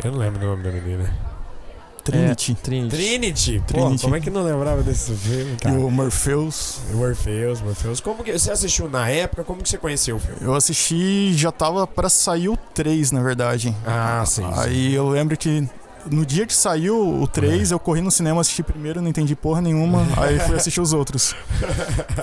[0.04, 1.14] Eu não lembro o nome da menina.
[2.04, 2.56] Trinity.
[2.56, 2.96] Trinity.
[2.98, 3.60] Trinity.
[3.68, 4.04] Pô, Trinity.
[4.04, 5.76] como é que não lembrava desse filme, E cara?
[5.80, 6.80] o Morpheus.
[6.94, 8.00] Morpheus, Morpheus.
[8.00, 9.44] Como que você assistiu na época?
[9.44, 10.38] Como que você conheceu o filme?
[10.42, 13.76] Eu assisti, já tava pra sair o 3, na verdade.
[13.86, 14.44] Ah, sim.
[14.44, 14.60] sim.
[14.60, 15.68] Aí eu lembro que
[16.10, 19.62] no dia que saiu o 3, eu corri no cinema, assisti primeiro, não entendi porra
[19.62, 21.36] nenhuma, aí fui assistir os outros.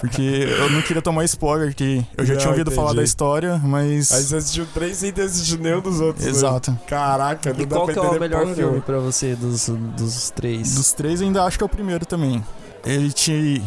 [0.01, 2.97] Porque eu não queria tomar spoiler, que eu já Não, tinha ouvido falar entendi.
[3.01, 4.13] da história, mas.
[4.13, 6.25] Aí você assistiu três sem ter assistido nenhum dos outros.
[6.25, 6.31] né?
[6.31, 6.79] Exato.
[6.87, 8.81] Caraca, não E dá qual pra que é o melhor filme nenhuma.
[8.81, 10.75] pra você dos, dos três?
[10.75, 12.45] Dos três, eu ainda acho que é o primeiro também.
[12.85, 13.63] Ele te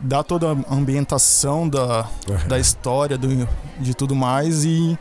[0.00, 2.08] dá toda a ambientação da,
[2.48, 3.48] da história, do,
[3.78, 4.98] de tudo mais, e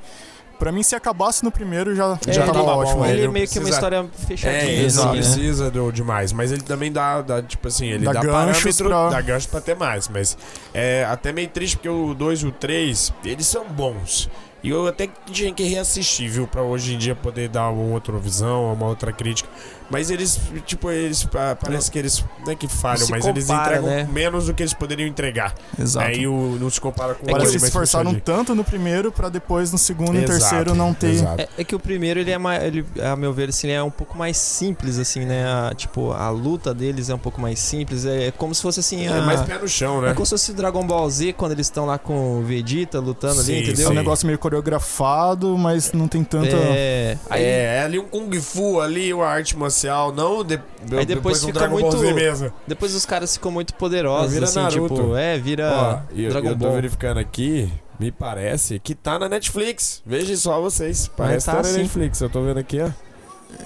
[0.62, 3.04] pra mim, se acabasse no primeiro, já, É, já tava ele- ótimo.
[3.06, 5.08] ele Ele é meio que uma precisa- história fechadinha, É, ele Exato.
[5.08, 5.36] não assim, né?
[5.36, 9.10] precisa do demais, mas ele também dá, dá, tipo assim, ele Dá dá, parâmetro, pra-
[9.10, 10.38] dá gancho pra ter mais, mas
[10.72, 14.30] é até meio triste porque o 2 e o 3, eles são bons.
[14.64, 16.46] E eu até tinha que reassistir, viu?
[16.48, 19.50] Pra hoje em dia poder dar uma outra visão, uma outra crítica.
[19.90, 22.24] Mas eles, tipo, eles pa- parece que eles.
[22.46, 24.08] Não é que falham, mas eles compara, entregam né?
[24.10, 25.54] menos do que eles poderiam entregar.
[25.78, 26.06] Exato.
[26.08, 29.12] Aí o, não se compara com o Parece outro, que se esforçaram tanto no primeiro
[29.12, 31.08] pra depois no segundo e terceiro não ter.
[31.10, 31.42] exato.
[31.42, 32.64] É, é que o primeiro, ele é mais.
[32.64, 35.44] Ele, a meu ver, assim, ele é um pouco mais simples, assim, né?
[35.46, 38.06] A, tipo, a luta deles é um pouco mais simples.
[38.06, 39.08] É como se fosse assim.
[39.08, 40.12] É a- mais pé no chão, né?
[40.12, 43.42] É como se fosse Dragon Ball Z quando eles estão lá com o Vegeta lutando
[43.42, 43.88] Sim, ali, É entendeu?
[43.88, 43.96] um sim.
[43.98, 46.56] negócio meio coreografado, mas não tem tanta.
[46.56, 47.18] É.
[47.30, 50.60] Aí, é, é ali um Kung Fu, ali uma arte marcial, não de,
[50.98, 52.54] Aí depois um fica Dragon Ball muito- Z mesmo.
[52.68, 54.96] depois os caras ficam muito poderosos, Vira assim, Naruto.
[54.96, 56.74] tipo, é, vira Ó, eu, Dragon eu tô Ball.
[56.74, 60.02] verificando aqui, me parece que tá na Netflix.
[60.06, 61.10] Vejam só vocês.
[61.16, 61.82] Parece tá que tá na sim.
[61.82, 62.20] Netflix.
[62.22, 62.90] Eu tô vendo aqui, ó.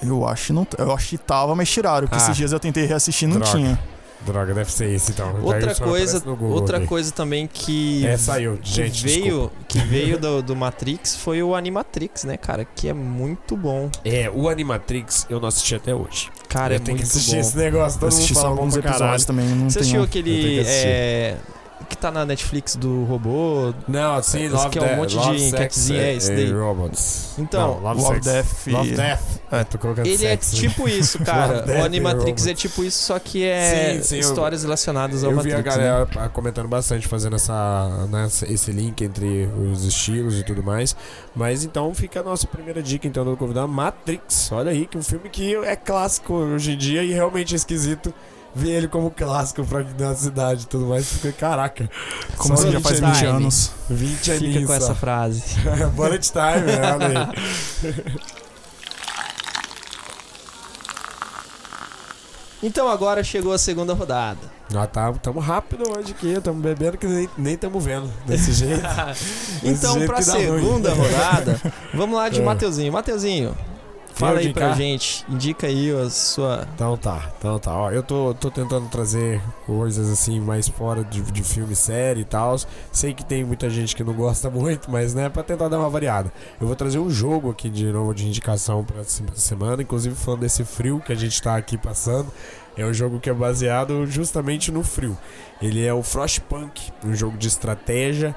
[0.04, 0.66] Eu acho que não.
[0.78, 2.06] Eu acho que tava, mas tiraram.
[2.08, 2.24] Porque Ah.
[2.24, 3.56] esses dias eu tentei reassistir e não Droga.
[3.56, 3.78] tinha.
[4.24, 5.36] Droga, deve ser esse então.
[5.42, 6.86] Outra coisa, Google outra aqui.
[6.86, 8.56] coisa também que É, saiu.
[8.56, 9.54] que Gente, veio, desculpa.
[9.68, 12.64] que veio do, do Matrix foi o Animatrix, né, cara?
[12.64, 13.90] Que é muito bom.
[14.04, 16.28] É, o Animatrix eu não assisti até hoje.
[16.48, 17.40] Cara, eu é tenho muito que assistir bom.
[17.40, 17.96] esse negócio.
[17.96, 19.02] Eu Todo mundo assisti só fala bom alguns pra caralho.
[19.02, 19.46] episódios também.
[19.48, 20.00] Não Você tenho...
[20.00, 21.36] assistiu Eu tenho aquele que é,
[21.86, 23.72] que tá na Netflix do robô?
[23.88, 26.52] Não, sim, Love que é um Death- monte de Love, enquetezinha, é esse and daí.
[26.52, 27.34] Robots.
[27.38, 28.20] Então, Não, Love, Love.
[28.20, 28.66] Death.
[28.66, 29.20] Love Death.
[29.50, 29.64] É.
[29.64, 30.58] tô colocando Ele é sex, né?
[30.60, 31.64] tipo isso, cara.
[31.80, 35.40] O Animatrix é tipo isso, só que é Sim, sim, eu- histórias relacionadas ao Eu
[35.40, 35.74] vi Matrix.
[35.74, 35.84] a né?
[35.86, 40.96] galera ah, comentando bastante, fazendo essa, né, esse link entre os estilos e tudo mais.
[41.34, 44.50] Mas então fica a nossa primeira dica, então, do convidado, Matrix.
[44.52, 47.56] Olha aí, que é um filme que é clássico hoje em dia e realmente é
[47.56, 48.12] esquisito
[48.56, 51.06] ver ele como clássico pra nossa cidade e tudo mais.
[51.06, 51.88] Fica, caraca,
[52.36, 53.26] Como se já 20 faz 20 time.
[53.28, 53.70] anos.
[53.90, 54.74] 20 Fica aninhos com só.
[54.76, 55.42] essa frase.
[55.94, 56.94] Bullet time, né?
[56.94, 58.16] Olha aí.
[62.62, 64.40] Então agora chegou a segunda rodada.
[64.70, 68.10] Nós tá, tamo rápido hoje aqui, tamo bebendo que nem, nem tamo vendo.
[68.24, 68.82] Desse jeito.
[69.62, 70.44] então, jeito pra que dá ruim.
[70.60, 71.60] segunda rodada,
[71.94, 72.42] vamos lá de É.
[72.42, 72.92] Mateuzinho.
[72.92, 73.56] Mateuzinho,
[74.16, 75.24] fala aí pra gente.
[75.28, 76.66] Indica aí a sua.
[76.74, 77.72] Então tá, então tá.
[77.76, 82.24] Ó, eu tô, tô tentando trazer coisas assim mais fora de, de filme, série e
[82.24, 82.56] tal.
[82.90, 85.90] Sei que tem muita gente que não gosta muito, mas né, pra tentar dar uma
[85.90, 86.32] variada.
[86.60, 90.64] Eu vou trazer um jogo aqui de novo de indicação pra semana, inclusive falando desse
[90.64, 92.32] frio que a gente tá aqui passando.
[92.76, 95.16] É um jogo que é baseado justamente no frio.
[95.62, 98.34] Ele é o Frostpunk, um jogo de estratégia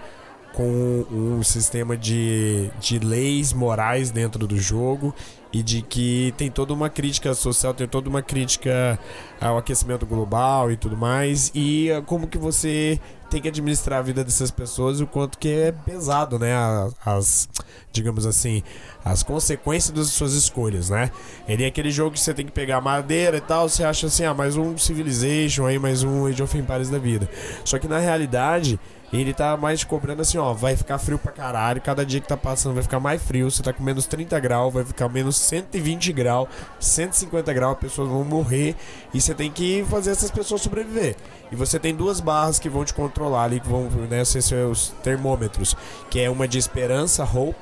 [0.54, 5.14] com um sistema de, de leis morais dentro do jogo
[5.52, 9.00] e de que tem toda uma crítica social, tem toda uma crítica
[9.42, 14.02] ao aquecimento global e tudo mais, e eh, como que você tem que administrar a
[14.02, 16.52] vida dessas pessoas e o quanto que é pesado, né,
[17.06, 17.48] as,
[17.92, 18.64] digamos assim,
[19.06, 21.12] as consequências das suas escolhas, né?
[21.48, 24.26] Ele é aquele jogo que você tem que pegar madeira e tal, você acha assim,
[24.26, 27.30] ah, mais um Civilization aí, mais um Age of Empires da vida.
[27.64, 28.80] Só que na realidade,
[29.18, 32.38] ele tá mais cobrando assim, ó, vai ficar frio pra caralho, cada dia que tá
[32.38, 36.14] passando vai ficar mais frio, você tá com menos 30 graus, vai ficar menos 120
[36.14, 36.48] graus,
[36.80, 38.76] 150 graus, pessoas vão morrer
[39.14, 41.16] e você tem que fazer essas pessoas sobreviver.
[41.52, 44.90] E você tem duas barras que vão te controlar ali, que vão né, ser seus
[45.04, 45.76] termômetros,
[46.10, 47.58] que é uma de esperança, hope,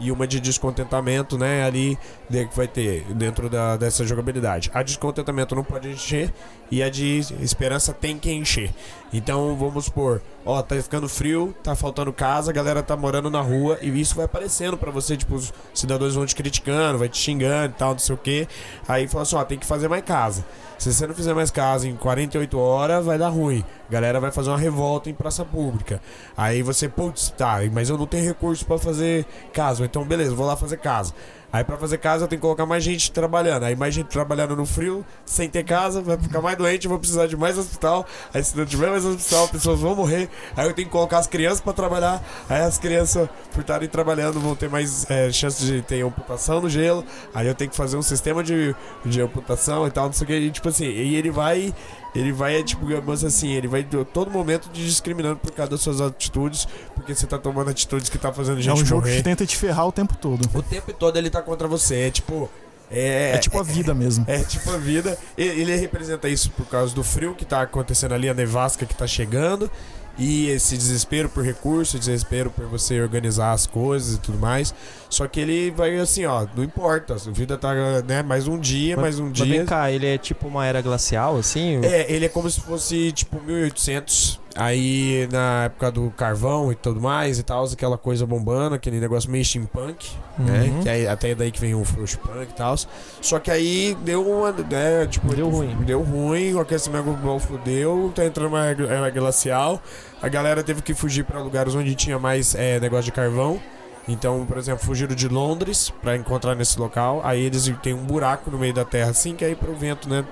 [0.00, 1.98] e uma de descontentamento, né, ali
[2.30, 4.70] de- que vai ter dentro da, dessa jogabilidade.
[4.72, 6.32] A descontentamento não pode encher
[6.70, 8.72] e a de esperança tem que encher.
[9.12, 13.42] Então vamos supor, ó, tá ficando frio, tá faltando casa, a galera tá morando na
[13.42, 17.18] rua e isso vai aparecendo pra você, tipo, os cidadãos vão te criticando, vai te
[17.18, 18.48] xingando e tal, não sei o que.
[18.88, 20.42] Aí fala assim, ó, tem que fazer mais casa.
[20.78, 23.62] Se você não fizer mais casa em 48 horas, vai dar ruim.
[23.88, 26.00] A galera vai fazer uma revolta em praça pública.
[26.34, 29.84] Aí você, putz, tá, mas eu não tenho recurso pra fazer casa.
[29.84, 31.12] Então, beleza, vou lá fazer casa.
[31.52, 33.64] Aí pra fazer casa eu tenho que colocar mais gente trabalhando.
[33.64, 36.98] Aí mais gente trabalhando no frio, sem ter casa, vai ficar mais doente, eu vou
[36.98, 38.06] precisar de mais hospital.
[38.34, 40.28] Aí se não tiver mais hospital, pessoas vão morrer.
[40.56, 42.22] Aí eu tenho que colocar as crianças pra trabalhar.
[42.48, 46.68] Aí as crianças, por estarem trabalhando, vão ter mais é, chance de ter amputação no
[46.68, 47.04] gelo.
[47.34, 50.26] Aí eu tenho que fazer um sistema de, de amputação e tal, não sei o
[50.28, 50.34] que.
[50.34, 51.74] E tipo assim, e ele vai.
[52.18, 55.80] Ele vai, tipo, digamos assim, ele vai a todo momento te discriminando por causa das
[55.80, 59.16] suas atitudes, porque você tá tomando atitudes que tá fazendo É gente um jogo morrer.
[59.18, 60.48] que tenta te ferrar o tempo todo.
[60.52, 61.96] O tempo todo ele tá contra você.
[61.96, 62.50] É tipo.
[62.90, 64.24] É, É, tipo a vida mesmo.
[64.26, 65.18] é tipo a vida.
[65.36, 68.94] Ele, ele representa isso por causa do frio que tá acontecendo ali, a nevasca que
[68.94, 69.70] tá chegando.
[70.18, 74.74] E esse desespero por recurso, desespero por você organizar as coisas e tudo mais.
[75.08, 77.14] Só que ele vai assim, ó, não importa.
[77.14, 79.46] A vida tá, né, mais um dia, Mas- mais um Mas dia.
[79.58, 81.78] vem cá, ele é tipo uma era glacial, assim?
[81.84, 84.40] É, ele é como se fosse tipo 1800.
[84.58, 89.30] Aí na época do carvão e tudo mais e tal, aquela coisa bombando, aquele negócio
[89.30, 90.64] meio steampunk, né?
[90.64, 90.82] Uhum.
[90.82, 92.74] Que aí, até daí que vem o frostpunk e tal.
[93.22, 94.50] Só que aí deu uma.
[94.50, 95.76] Né, tipo, Deu ruim.
[95.84, 99.80] Deu ruim, o aquecimento global fudeu, tá entrando uma era glacial.
[100.20, 103.60] A galera teve que fugir pra lugares onde tinha mais é, negócio de carvão.
[104.08, 107.20] Então, por exemplo, fugiram de Londres pra encontrar nesse local.
[107.22, 110.24] Aí eles têm um buraco no meio da terra, assim, que aí pro vento, né?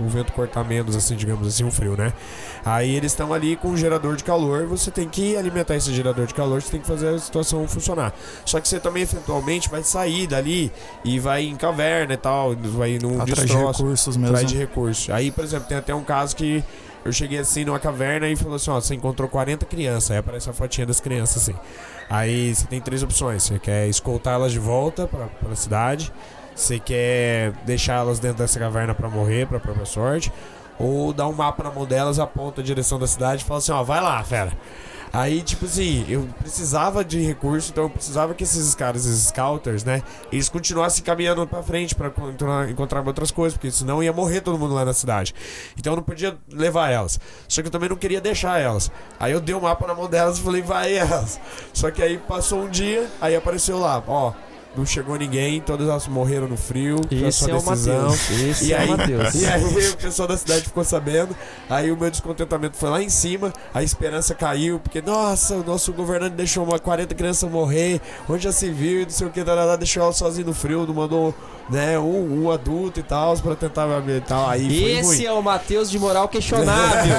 [0.00, 2.12] O vento cortar menos, assim, digamos assim, o frio, né?
[2.64, 4.66] Aí eles estão ali com um gerador de calor.
[4.66, 8.14] Você tem que alimentar esse gerador de calor, você tem que fazer a situação funcionar.
[8.44, 10.72] Só que você também, eventualmente, vai sair dali
[11.04, 14.34] e vai em caverna e tal, vai num Atrás de destroço recursos mesmo.
[14.34, 15.10] atrás de recursos.
[15.10, 16.64] Aí, por exemplo, tem até um caso que
[17.04, 20.10] eu cheguei assim numa caverna e falou assim: ó, você encontrou 40 crianças.
[20.10, 21.54] Aí aparece a fotinha das crianças assim.
[22.08, 26.10] Aí você tem três opções: você quer escoltá-las de volta pra, pra cidade,
[26.54, 30.32] você quer deixá-las dentro dessa caverna pra morrer, pra própria sorte,
[30.78, 33.72] ou dar um mapa na mão delas, aponta a direção da cidade e fala assim:
[33.72, 34.52] ó, vai lá, fera.
[35.14, 39.84] Aí, tipo assim, eu precisava de recurso, então eu precisava que esses caras, esses scouters,
[39.84, 44.40] né, eles continuassem caminhando pra frente pra encontrar, encontrar outras coisas, porque senão ia morrer
[44.40, 45.32] todo mundo lá na cidade.
[45.78, 47.20] Então eu não podia levar elas.
[47.46, 48.90] Só que eu também não queria deixar elas.
[49.20, 51.38] Aí eu dei o mapa na mão delas e falei, vai elas.
[51.72, 54.32] Só que aí passou um dia, aí apareceu lá, ó,
[54.76, 56.96] não chegou ninguém, todas elas morreram no frio.
[57.30, 57.62] sua é o.
[57.62, 58.62] Matheus.
[58.62, 59.34] E é aí, o Matheus.
[59.40, 61.34] e aí o pessoal da cidade ficou sabendo,
[61.68, 65.92] aí o meu descontentamento foi lá em cima, a esperança caiu, porque, nossa, o nosso
[65.92, 69.76] governante deixou uma 40 crianças morrer, onde já se viu, não sei o que, dará,
[69.76, 71.34] deixou ela sozinha no frio, não mandou
[71.68, 73.86] né, um, um adulto e tal, pra tentar
[74.26, 77.16] tal, aí Esse é o Matheus de moral questionável.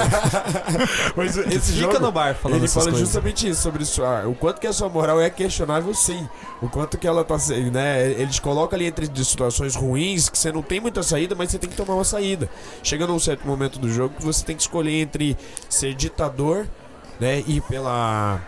[1.16, 3.00] Mas esse Fica jogo, no bar falando ele fala coisas.
[3.00, 6.28] justamente isso, sobre isso, ah, o quanto que a sua moral é questionável sim,
[6.62, 10.52] o quanto que ela tá, se- né, eles colocam ali entre situações ruins, que você
[10.52, 12.48] não tem muita saída, mas você tem que tomar uma saída.
[12.82, 15.36] Chega num certo momento do jogo que você tem que escolher entre
[15.68, 16.66] ser ditador,
[17.20, 18.40] né, e pela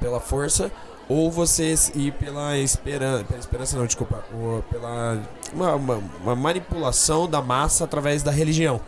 [0.00, 0.70] pela força
[1.08, 4.24] ou você ir pela esperança, pela esperança não, desculpa,
[4.70, 5.18] pela
[5.52, 8.80] uma, uma- uma manipulação da massa através da religião.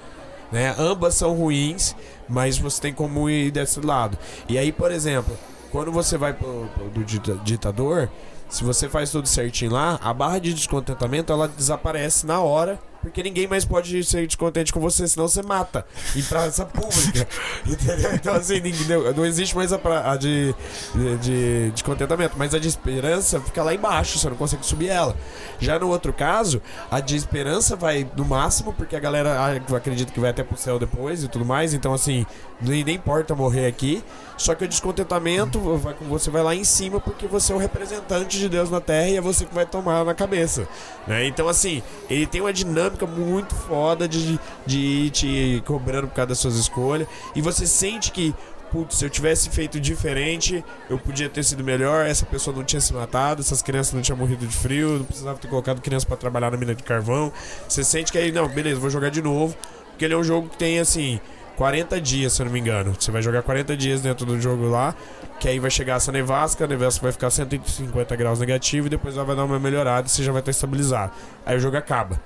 [0.50, 0.74] Né?
[0.78, 1.94] Ambas são ruins,
[2.28, 4.16] mas você tem como ir desse lado.
[4.48, 5.36] E aí, por exemplo,
[5.70, 8.08] quando você vai pro, pro- do dita- ditador,
[8.54, 13.20] se você faz tudo certinho lá, a barra de descontentamento ela desaparece na hora, porque
[13.22, 15.84] ninguém mais pode ser descontente com você, senão você mata.
[16.14, 17.26] Em praça pública.
[17.66, 18.14] Entendeu?
[18.14, 20.54] Então, assim, ninguém- não, não existe mais a, pra- a de,
[20.94, 25.16] de, de descontentamento, mas a de esperança fica lá embaixo, você não consegue subir ela.
[25.58, 30.12] Já no outro caso, a de esperança vai no máximo, porque a galera ah, acredita
[30.12, 32.24] que vai até pro céu depois e tudo mais, então, assim,
[32.60, 34.02] nem, nem importa morrer aqui.
[34.36, 35.60] Só que o descontentamento
[36.08, 39.16] você vai lá em cima porque você é o representante de Deus na Terra e
[39.16, 40.68] é você que vai tomar na cabeça.
[41.06, 41.26] Né?
[41.26, 46.28] Então, assim, ele tem uma dinâmica muito foda de, de ir te cobrando por causa
[46.28, 47.06] das suas escolhas.
[47.34, 48.34] E você sente que,
[48.72, 52.80] putz, se eu tivesse feito diferente, eu podia ter sido melhor, essa pessoa não tinha
[52.80, 56.16] se matado, essas crianças não tinham morrido de frio, não precisava ter colocado criança pra
[56.16, 57.32] trabalhar na mina de carvão.
[57.68, 59.56] Você sente que aí, não, beleza, vou jogar de novo.
[59.90, 61.20] Porque ele é um jogo que tem, assim,
[61.56, 62.94] 40 dias, se eu não me engano.
[62.98, 64.94] Você vai jogar 40 dias dentro do jogo lá,
[65.38, 69.16] que aí vai chegar essa nevasca, a nevasca vai ficar 150 graus negativo e depois
[69.16, 71.12] ela vai dar uma melhorada e você já vai estar estabilizado.
[71.44, 72.20] Aí o jogo acaba.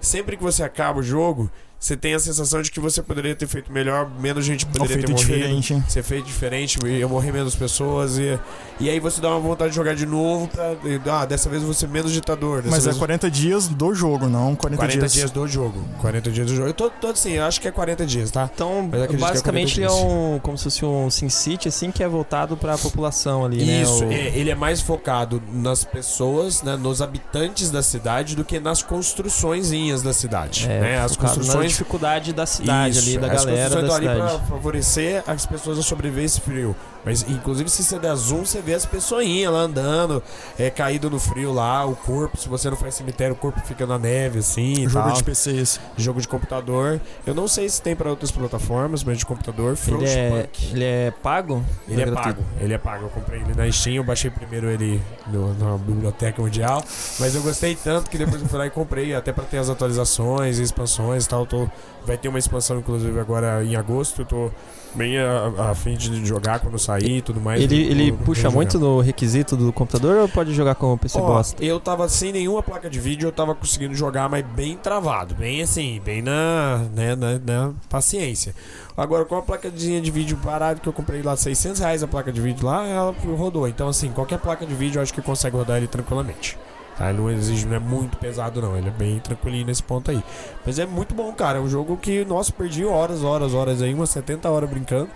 [0.00, 3.46] Sempre que você acaba o jogo, você tem a sensação de que você poderia ter
[3.48, 5.32] feito melhor, menos gente poderia ter feito morrido.
[5.32, 5.82] diferente?
[5.88, 8.18] Ser feito diferente, ia morrer menos pessoas.
[8.18, 8.38] E,
[8.78, 10.74] e aí você dá uma vontade de jogar de novo pra.
[11.10, 12.62] Ah, dessa vez eu vou ser menos ditador.
[12.66, 15.12] Mas é vez 40 dias do jogo, não 40, 40 dias.
[15.14, 15.82] dias do jogo.
[16.00, 16.68] 40 dias do jogo.
[16.68, 18.50] Eu tô, tô assim, eu acho que é 40 dias, tá?
[18.54, 22.02] Então, é basicamente, ele é 40 um, como se fosse um Sin City, assim, que
[22.02, 23.82] é voltado pra população ali, né?
[23.82, 28.44] Isso, O- é, ele é mais focado nas pessoas, né, nos habitantes da cidade, do
[28.44, 30.66] que nas construçõezinhas da cidade.
[30.68, 30.98] É, né?
[31.00, 34.46] As construções dificuldade da cidade Isso, ali, da as galera construções da estão ali pra
[34.46, 36.74] favorecer as pessoas a sobreviver esse frio.
[37.04, 40.22] Mas, inclusive, se você der zoom, você vê as pessoinhas lá andando,
[40.58, 43.86] é, caído no frio lá, o corpo, se você não faz cemitério, o corpo fica
[43.86, 45.16] na neve, assim, e Jogo tal.
[45.16, 45.80] de PC esse.
[45.96, 47.00] Jogo de computador.
[47.26, 51.10] Eu não sei se tem pra outras plataformas, mas de computador, Ele é, ele é
[51.22, 51.64] pago?
[51.88, 52.38] Ele é gratuito?
[52.42, 53.04] pago, ele é pago.
[53.06, 56.84] Eu comprei ele na Steam, eu baixei primeiro ele no- na Biblioteca Mundial,
[57.18, 59.70] mas eu gostei tanto que depois eu fui lá e comprei, até pra ter as
[59.70, 61.46] atualizações e expansões e tal.
[61.46, 61.66] Tô,
[62.04, 64.22] vai ter uma expansão, inclusive, agora em agosto.
[64.22, 64.50] Eu tô
[64.94, 67.62] bem a, a fim de jogar quando sair e tudo mais.
[67.62, 68.56] Ele, ele puxa jogando.
[68.56, 71.64] muito no requisito do computador ou pode jogar com o PC Ó, bosta?
[71.64, 75.62] eu tava sem nenhuma placa de vídeo, eu tava conseguindo jogar, mas bem travado, bem
[75.62, 78.54] assim, bem na, né, na, na paciência.
[78.96, 82.32] Agora, com a placazinha de vídeo parada que eu comprei lá, 600 reais a placa
[82.32, 83.66] de vídeo lá, ela rodou.
[83.68, 86.58] Então, assim, qualquer placa de vídeo eu acho que consegue rodar ele tranquilamente.
[87.00, 87.08] Tá?
[87.08, 88.76] Ele não exige, não é muito pesado, não.
[88.76, 90.22] Ele é bem tranquilinho nesse ponto aí.
[90.66, 91.56] Mas é muito bom, cara.
[91.56, 95.08] É um jogo que, nossa, perdi horas, horas, horas aí, umas 70 horas brincando.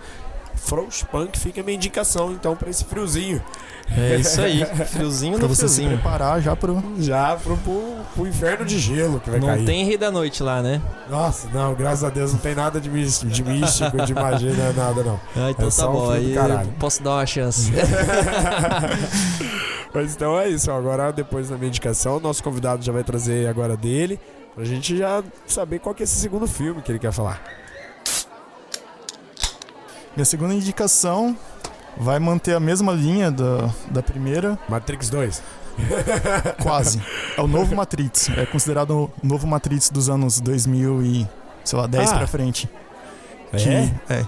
[0.56, 3.42] Frostpunk fica a minha indicação, então, pra esse friozinho.
[3.96, 5.98] É isso aí, friozinho Pra no você se friozinho.
[6.00, 6.82] preparar já pro.
[6.98, 7.82] Já pro, pro,
[8.14, 9.66] pro inferno de gelo que vai Não cair.
[9.66, 10.80] tem rei da noite lá, né?
[11.10, 14.64] Nossa, não, graças a Deus não tem nada de místico, de, místico, de magia, não
[14.66, 15.20] é nada não.
[15.36, 16.34] Ah, então É tá bom, aí
[16.78, 17.70] posso dar uma chance.
[19.92, 20.70] Mas então é isso.
[20.70, 24.18] Agora, depois da minha indicação, o nosso convidado já vai trazer agora dele.
[24.54, 27.42] Pra gente já saber qual que é esse segundo filme que ele quer falar.
[30.16, 31.36] Minha segunda indicação
[31.96, 35.42] vai manter a mesma linha da, da primeira, Matrix 2.
[36.62, 37.02] quase.
[37.36, 38.28] É o novo Matrix.
[38.36, 38.90] É considerado
[39.22, 41.28] o novo Matrix dos anos 2000 e,
[41.64, 42.16] sei lá, 10 Ah.
[42.18, 42.68] pra frente.
[43.56, 43.90] Que- É?
[44.08, 44.26] é.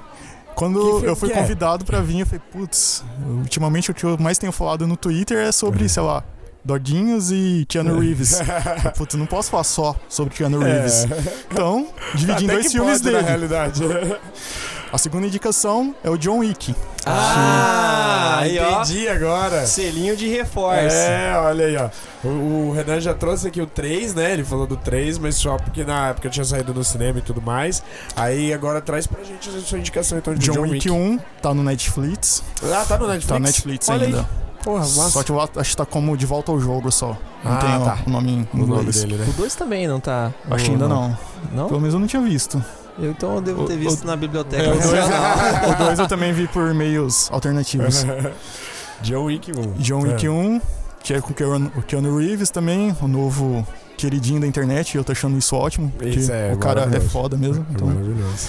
[0.55, 1.35] Quando eu fui é?
[1.35, 3.05] convidado pra vir, eu falei, putz,
[3.41, 6.25] ultimamente o que eu mais tenho falado no Twitter é sobre, sei lá,
[6.65, 8.41] Dodinhos e Keanu Reeves.
[8.85, 11.07] Eu, Putz, não posso falar só sobre Keanu Reeves.
[11.53, 12.53] Então, dividi em É.
[12.55, 13.29] Dois filmes pode, na dele.
[13.31, 13.83] realidade.
[14.93, 16.75] A segunda indicação é o John Wick.
[17.05, 18.83] Ah, aí, ó.
[18.83, 19.67] entendi agora.
[19.67, 20.97] Selinho de reforço.
[20.97, 21.91] É, olha aí, ó.
[22.25, 24.33] O, o Renan já trouxe aqui o 3, né?
[24.33, 27.43] Ele falou do 3, mas só porque na época tinha saído no cinema e tudo
[27.43, 27.83] mais.
[28.15, 31.53] Aí agora traz pra gente a sua indicação então de John, John, Wick 1 tá
[31.53, 32.43] no Netflix.
[32.63, 33.27] Ah, tá no Netflix?
[33.27, 34.21] Tá no Netflix Olha ainda.
[34.21, 34.27] Aí.
[34.65, 35.11] Porra, massa.
[35.11, 37.17] Só que eu acho que tá como De Volta ao Jogo só.
[37.45, 37.99] Não Ah, tem o- tá.
[38.07, 39.03] o nome em inglês.
[39.03, 39.27] dele, né?
[39.29, 40.33] O 2 também não tá.
[40.51, 41.17] Acho que ainda não.
[41.53, 41.69] Não?
[41.69, 42.63] Pelo menos eu não tinha visto.
[42.99, 44.63] Eu, então eu devo O- ter o- visto na biblioteca.
[44.63, 44.85] É, o dois-
[45.75, 48.05] o 2 eu também vi por meios alternativos.
[49.03, 49.73] John Wick 1.
[49.79, 50.31] John Wick É.
[50.31, 50.61] 1,
[51.03, 53.67] que é com o Keanu- o Keanu Reeves também, o novo
[53.99, 55.93] queridinho da internet, e eu tô achando isso ótimo.
[55.97, 57.67] porque Isso é o cara é foda mesmo.
[57.69, 58.49] É Então, maravilhoso.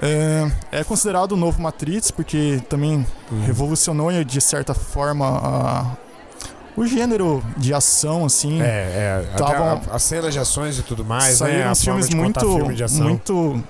[0.00, 3.42] é, é considerado o novo Matrix, porque também Uhum.
[3.44, 5.96] revolucionou de certa forma a-
[6.76, 8.62] o gênero de ação, assim.
[8.62, 9.36] É, é.
[9.36, 11.70] Tavam- a- as cenas de ações e tudo mais, Saíram né?
[11.72, 13.08] Uns forma filmes muito, filme de ação.
[13.08, 13.62] muito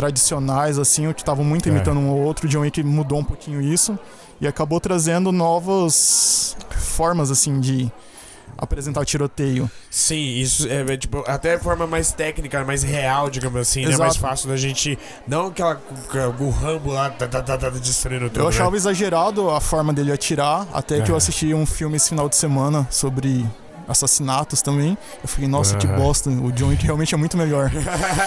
[0.00, 1.72] tradicionais, assim, que estavam muito É.
[1.72, 2.48] imitando um ao outro.
[2.48, 3.98] John Wick mudou um pouquinho isso
[4.40, 7.92] e acabou trazendo novas formas, assim, de
[8.56, 9.70] apresentar o tiroteio.
[9.90, 13.96] Sim, isso é, é, tipo, até forma mais técnica, mais real, digamos assim, né?
[13.96, 14.98] Mais fácil da gente.
[15.28, 15.78] Não aquela.
[16.38, 18.40] O Rambo lá, tá, tá, tá, tá, destruindo tudo.
[18.40, 18.48] Eu né?
[18.50, 21.18] achava exagerado a forma dele atirar, até que eu É.
[21.18, 23.46] assisti um filme esse final de semana sobre
[23.90, 24.96] assassinatos também.
[25.22, 25.96] Eu falei, nossa, que Aham.
[25.96, 27.70] bosta, o John Wick realmente é muito melhor.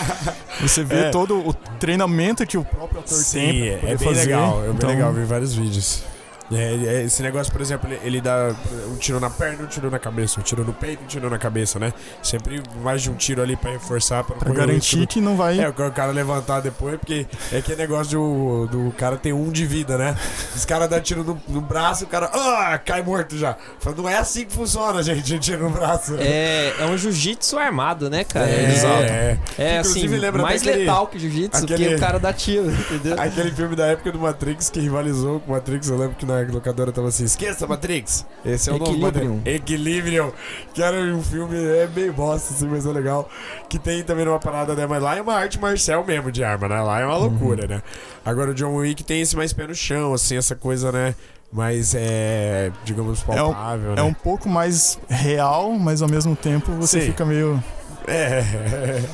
[0.62, 1.10] Você vê É.
[1.10, 4.20] todo o treinamento que o próprio ator tem Sim, é, bem fazer.
[4.26, 4.60] legal.
[4.60, 6.04] É bem Então, legal ver vários vídeos.
[6.52, 8.54] É, é, esse negócio, por exemplo, ele, ele dá
[8.92, 11.38] um tiro na perna, um tiro na cabeça, um tiro no peito, um tiro na
[11.38, 11.94] cabeça, né?
[12.22, 15.60] Sempre mais de um tiro ali pra reforçar, pra, Pra garantir que não vai...
[15.60, 19.66] É, o cara levantar depois, porque é aquele negócio do, do cara ter um de
[19.66, 20.16] vida, né?
[20.56, 23.56] Os caras dão tiro no, no braço, o cara ah, cai morto já.
[23.80, 26.16] Fala, Não é assim que funciona, gente, tiro no braço.
[26.20, 28.50] É, é um jiu-jitsu armado, né, cara?
[28.50, 29.04] É, exato.
[29.04, 29.38] é.
[29.58, 33.16] É assim, mais até aquele- letal que jiu-jitsu, porque aquele- o cara dá tiro, entendeu?
[33.24, 36.33] Aquele filme da época do Matrix que rivalizou com o Matrix, eu lembro que na
[36.52, 38.26] locadora tava assim, esqueça Matrix.
[38.46, 39.36] Esse é o novo Equilibrium.
[39.36, 39.56] Matrix.
[39.62, 40.32] Equilibrium.
[40.74, 43.30] Que era um filme, é meio bosta, assim, mas é legal.
[43.70, 44.86] Que tem também uma parada, né?
[44.88, 46.82] Mas lá é uma arte marcial mesmo de arma, né?
[46.82, 47.82] Lá é uma loucura, né?
[48.26, 51.16] Agora o John Wick tem esse mais pé no chão, assim, essa coisa, né?
[51.52, 54.02] Mais, é, digamos, palpável, É né?
[54.02, 57.08] um pouco mais real, mas ao mesmo tempo você Sim.
[57.08, 57.64] fica meio.
[58.08, 58.44] É,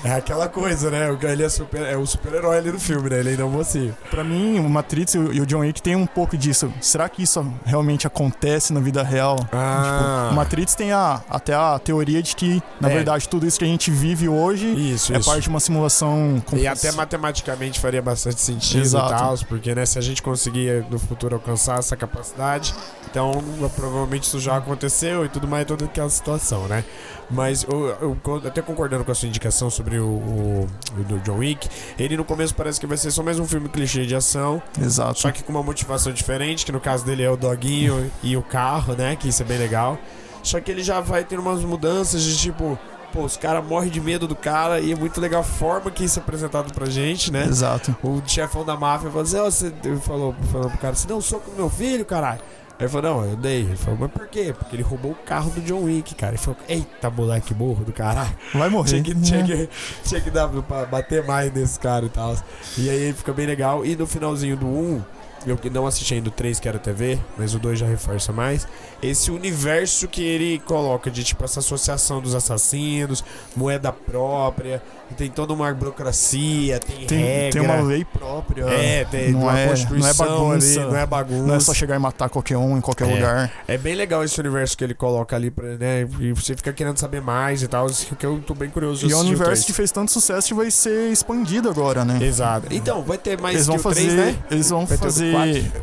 [0.06, 1.10] é, aquela coisa, né?
[1.12, 3.20] O- Ele é, super, é o super-herói ali do filme, né?
[3.20, 3.96] Ele ainda é um mocinho.
[4.10, 6.72] Pra mim, o Matrix e o John Wick tem um pouco disso.
[6.82, 9.38] Será que isso realmente acontece na vida real?
[9.52, 9.84] Ah.
[10.26, 12.94] Tipo, o Matrix tem a, até a teoria de que, na É.
[12.94, 15.30] verdade, tudo isso que a gente vive hoje Isso, é isso.
[15.30, 19.14] parte de uma simulação E até matematicamente faria bastante sentido Exato.
[19.14, 22.74] e tal, porque né, se a gente conseguir no futuro alcançar essa capacidade,
[23.10, 23.32] então
[23.76, 26.84] provavelmente isso já aconteceu e tudo mais, toda aquela situação, né?
[27.30, 30.68] Mas eu, eu até concordando com a sua indicação sobre o, o,
[31.24, 34.16] John Wick, ele no começo parece que vai ser só mais um filme clichê de
[34.16, 35.20] ação, Exato.
[35.20, 38.42] só que com uma motivação diferente, que no caso dele é o doguinho e o
[38.42, 39.16] carro, né?
[39.16, 39.98] Que isso é bem legal.
[40.42, 42.80] Só que ele já vai ter umas mudanças de tipo,
[43.12, 46.04] pô, os caras morrem de medo do cara e é muito legal a forma que
[46.04, 47.46] isso é apresentado pra gente, né?
[47.46, 47.96] Exato.
[48.04, 51.18] O chefão da máfia falou assim, ó, você ele falou, falou pro cara, você deu
[51.18, 52.42] um soco no meu filho, caralho.
[52.80, 53.64] Aí ele falou, não, eu dei.
[53.64, 54.56] Ele falou, mas por quê?
[54.58, 56.32] Porque ele roubou o carro do John Wick, cara.
[56.32, 58.34] Ele falou, eita, moleque burro do caralho.
[58.56, 58.88] Vai morrer.
[58.88, 59.70] Tinha que, tinha, que,
[60.06, 62.38] tinha que dar pra bater mais nesse cara e tal.
[62.78, 63.86] E aí fica bem legal.
[63.86, 65.02] E no finalzinho do 1,
[65.46, 68.68] eu não assisti ainda o 3, que era TV, mas o 2 já reforça mais.
[69.02, 73.24] Esse universo que ele coloca de tipo essa associação dos assassinos,
[73.56, 74.82] moeda própria,
[75.18, 77.52] tem toda uma burocracia, tem, Tem, regra.
[77.52, 78.64] tem uma lei própria.
[78.66, 80.82] É, tem não uma é, não é constituição bagunça.
[80.82, 81.48] ali, não é bagunça.
[81.48, 83.14] Não é só chegar e matar qualquer um em qualquer É.
[83.16, 83.52] lugar.
[83.68, 86.08] É bem legal esse universo que ele coloca ali, pra, né?
[86.20, 89.08] E você fica querendo saber mais e tal, que eu tô bem curioso.
[89.08, 92.20] E é um universo que fez tanto sucesso que vai ser expandido agora, né?
[92.24, 92.68] Exato.
[92.72, 94.36] Então, vai ter mais Eles vão fazer, três, né?
[94.52, 95.04] eles vão Vai ter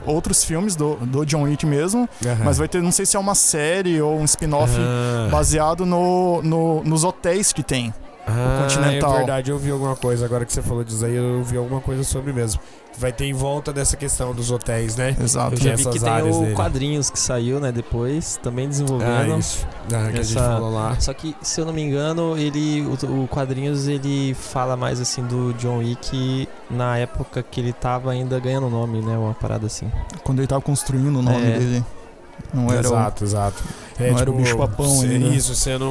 [0.05, 2.09] outros filmes do, do John Wick mesmo,
[2.45, 5.29] mas vai ter, não sei se é uma série ou um spin-off Ah.
[5.31, 7.93] baseado no, no- nos hotéis que tem.
[8.29, 9.15] Ah, Continental.
[9.15, 10.25] é verdade, eu vi alguma coisa.
[10.25, 12.61] Agora que você falou disso aí, eu vi alguma coisa sobre mesmo.
[12.99, 15.15] Vai ter em volta dessa questão dos hotéis, né?
[15.21, 15.55] Exato.
[15.55, 16.55] Eu já vi essas que tem o dele.
[16.55, 19.39] quadrinhos que saiu, né, depois, também Ah, desenvolvendo.
[19.39, 19.67] isso.
[19.87, 20.97] Ah, que a gente Essa- falou lá.
[20.99, 25.23] Só que, se eu não me engano, ele o, o quadrinhos ele fala mais assim
[25.23, 29.89] do John Wick na época que ele tava ainda ganhando nome, né, uma parada assim.
[30.25, 31.59] Quando ele tava construindo o nome É.
[31.59, 31.85] dele.
[32.53, 33.63] Não era o- exato, exato.
[33.99, 35.29] É, não era o bicho-papão se- ainda.
[35.35, 35.87] Isso, sendo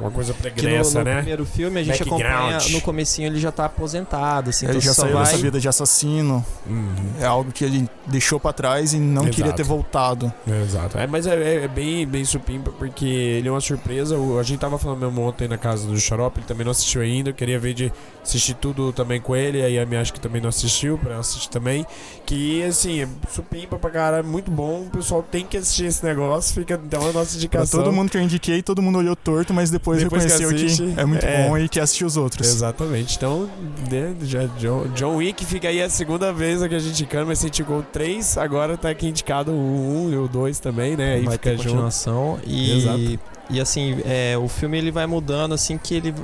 [0.00, 1.16] uma coisa Que no, pregressa, no né?
[1.16, 2.52] primeiro filme a gente Background.
[2.54, 5.24] acompanha, no comecinho ele já tá aposentado, assim, Ele então já saiu vai...
[5.24, 6.44] dessa vida de assassino.
[6.66, 6.94] Uhum.
[7.20, 9.36] É algo que ele deixou pra trás e não Exato.
[9.36, 10.32] queria ter voltado.
[10.48, 10.98] É, Exato.
[10.98, 14.16] É, mas é, é- é bem, bem supimpa porque ele é uma surpresa.
[14.16, 17.02] O- a gente tava falando mesmo ontem na casa do Xarope, ele também não assistiu
[17.02, 17.30] ainda.
[17.30, 19.62] Eu queria ver de assistir tudo também com ele.
[19.62, 21.86] Aí a minha acho que também não assistiu, pra ela assistir também.
[22.24, 24.82] Que assim, é supimpa pra caralho, é muito bom.
[24.82, 26.54] O pessoal tem que assistir esse negócio.
[26.54, 27.82] Fica então a nossa Pra indicação.
[27.82, 30.64] todo mundo que eu indiquei, todo mundo olhou torto, mas depois, Depois que reconheceu que,
[30.66, 31.48] assiste, é muito é.
[31.48, 32.46] bom e quer assistir os outros.
[32.48, 33.16] Exatamente.
[33.16, 33.48] Então,
[33.90, 37.38] né, já, John, John Wick fica aí a segunda vez que a gente indica, mas
[37.38, 41.14] você indicou 3, agora tá aqui indicado o 1 e o 2 também, né?
[41.14, 41.68] Aí vai fica ter junto.
[41.68, 43.20] continuação e Exato.
[43.50, 46.14] e assim é, o filme ele vai mudando assim que ele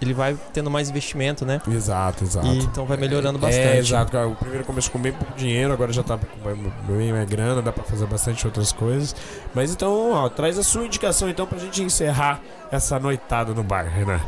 [0.00, 2.46] ele vai tendo mais investimento né Exato, exato.
[2.46, 4.12] e então vai melhorando É, bastante exato.
[4.12, 4.28] cara.
[4.28, 7.72] O primeiro começou com bem pouco dinheiro, agora já tá com bem mais grana, dá
[7.72, 9.14] pra fazer bastante outras coisas.
[9.54, 12.40] Mas então, ó, traz a sua indicação então pra gente encerrar
[12.70, 14.20] essa noitada no bar, Renan.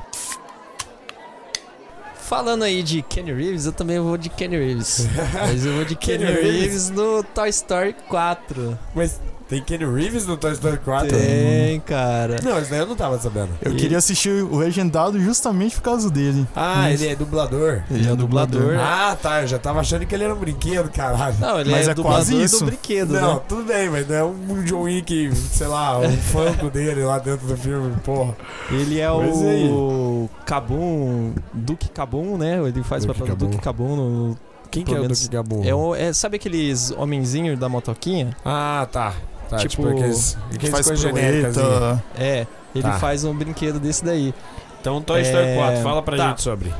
[2.14, 5.96] falando aí de Kenny Reeves eu também vou de Kenny Reeves mas eu vou de
[5.96, 6.40] Kenny, Kenny.
[6.40, 11.08] Reeves no Toy Story 4 Mas tem Kenny Reeves no Toy Story 4?
[11.08, 13.50] tem cara Não, isso daí eu não tava sabendo.
[13.60, 16.46] Eu E- queria assistir o legendado justamente por causa dele.
[16.56, 17.02] Ah, Isso.
[17.04, 17.82] ele é dublador.
[17.90, 18.76] Ele é dublador.
[18.78, 19.42] Ah, tá.
[19.42, 21.36] Eu já tava achando que ele era um brinquedo, caralho.
[21.38, 22.60] não ele Mas é, é dublador quase isso.
[22.60, 26.10] do brinquedo Não, né tudo bem, mas não é um John Wick, sei lá, um
[26.16, 28.36] funko dele lá dentro do filme, porra.
[28.70, 29.68] ele é Mas e aí?
[29.68, 34.36] o Kabum Duke Kabum né ele faz o papel do Duke Kabum no,
[34.70, 35.64] Quem Pelo que é o Duke Gabum?
[35.64, 39.12] é, o- é sabe aqueles homenzinhos da motoquinha Ah, tá.
[39.50, 41.58] Tá, tipo, Tipo, aqueles, aqueles Faz coisas genéricas.
[41.58, 42.00] assim.
[42.16, 42.92] É, ele Tá.
[42.98, 44.32] faz um brinquedo desse daí.
[44.80, 46.28] Então, Toy Story É, 4, fala pra tá.
[46.28, 46.72] gente sobre.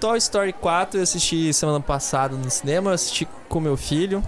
[0.00, 4.22] Toy Story 4 eu assisti semana passada no cinema, eu assisti com meu filho.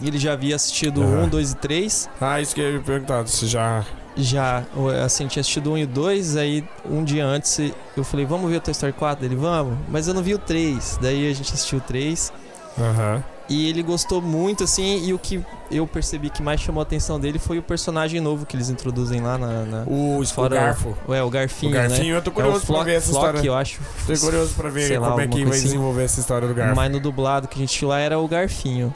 [0.00, 1.24] E ele já havia assistido Aham.
[1.24, 2.10] 1, 2 e 3.
[2.20, 3.84] Ah, isso que eu ia perguntar, você já...
[4.16, 4.64] Já,
[5.04, 7.58] assim, tinha assistido 1 e 2, aí um dia antes
[7.96, 9.24] eu falei, vamos ver o Toy Story 4?
[9.24, 9.78] Ele, vamos.
[9.88, 10.98] Mas eu não vi o 3.
[11.00, 12.32] Daí a gente assistiu o 3.
[12.78, 13.22] Aham.
[13.50, 17.18] E ele gostou muito, assim, e o que eu percebi que mais chamou a atenção
[17.18, 19.64] dele foi o personagem novo que eles introduzem lá na...
[19.64, 19.82] na...
[19.88, 20.96] O, Fora- o Garfo.
[21.08, 22.36] Ué, o Garfinho, o Garfinho, eu tô né?
[22.36, 23.48] curioso é pra ver essa Flock, história.
[23.48, 23.80] eu acho.
[24.06, 25.64] Tô curioso pra ver sei lá, como é que vai assim.
[25.64, 26.76] desenvolver essa história do Garfo.
[26.76, 28.94] Mas no dublado que a gente tinha lá era o Garfinho.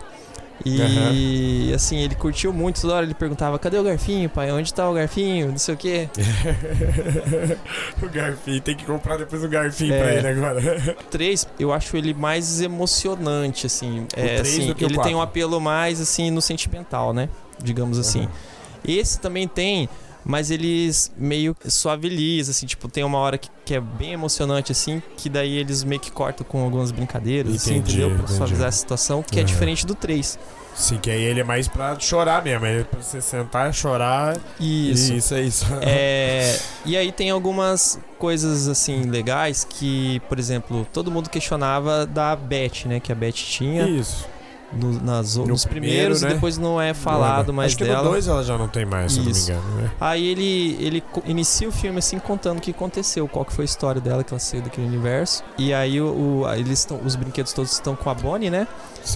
[0.64, 4.52] E assim, ele curtiu muito, toda hora ele perguntava, cadê o Garfinho, pai?
[4.52, 5.48] Onde tá o Garfinho?
[5.48, 6.08] Não sei o quê.
[8.02, 9.98] o Garfinho, tem que comprar depois o Garfinho É.
[10.02, 10.96] pra ele agora.
[11.00, 14.06] O 3, eu acho ele mais emocionante, assim.
[14.16, 17.28] É, assim ele tem um apelo mais, assim, no sentimental, né?
[17.62, 18.22] Digamos assim.
[18.22, 18.28] Uhum.
[18.86, 19.88] Esse também tem,
[20.24, 25.02] mas eles meio suavilizam, assim, tipo, tem uma hora que, que é bem emocionante, assim,
[25.16, 28.08] que daí eles meio que cortam com algumas brincadeiras, assim, Entendi, entendeu?
[28.10, 28.36] Pra entendi.
[28.36, 29.46] suavizar a situação, que é Uhum.
[29.46, 30.38] diferente do 3.
[30.74, 32.66] Sim, que aí ele é mais pra chorar mesmo.
[32.66, 34.36] É pra você sentar, chorar.
[34.58, 35.12] Isso.
[35.14, 35.64] Isso, é isso.
[35.82, 42.34] É, e aí tem algumas coisas assim legais que, por exemplo, todo mundo questionava da
[42.34, 42.98] Beth, né?
[42.98, 44.26] Que a Beth tinha Isso.
[44.74, 46.30] No- nas, No nos primeiro, primeiros né?
[46.30, 48.02] e depois não é falado mais Acho que dela.
[48.04, 49.50] no 2 ela já não tem mais, se eu não me Isso.
[49.50, 49.90] engano, né?
[50.00, 53.66] Aí ele, ele inicia o filme assim contando o que aconteceu, qual que foi a
[53.66, 55.42] história dela, que ela saiu daquele universo.
[55.58, 58.66] E aí o, o- eles estão, os brinquedos todos estão com a Bonnie, né?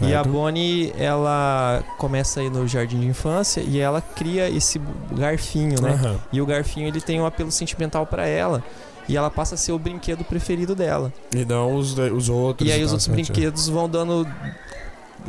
[0.02, 0.28] E a Certo.
[0.28, 4.78] Bonnie, ela começa aí no jardim de infância e ela cria esse
[5.12, 5.92] garfinho, né?
[5.92, 6.16] Aham.
[6.32, 8.62] E o garfinho ele tem um apelo sentimental pra ela.
[9.08, 11.10] E ela passa a ser o brinquedo preferido dela.
[11.34, 12.68] E não os, os outros.
[12.68, 13.14] E aí os outros certo?
[13.16, 14.26] brinquedos vão dando.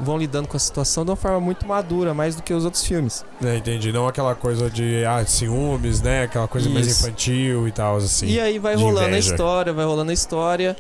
[0.04, 2.84] Vão lidando com a situação de uma forma muito madura, mais do que os outros
[2.86, 3.24] filmes.
[3.44, 3.92] É, entendi.
[3.92, 6.24] Não aquela coisa de ah, ciúmes, né?
[6.24, 7.06] Aquela coisa mais Isso.
[7.06, 8.28] infantil e tal, assim.
[8.28, 9.30] E aí vai rolando inveja.
[9.32, 10.76] a história, vai rolando a história.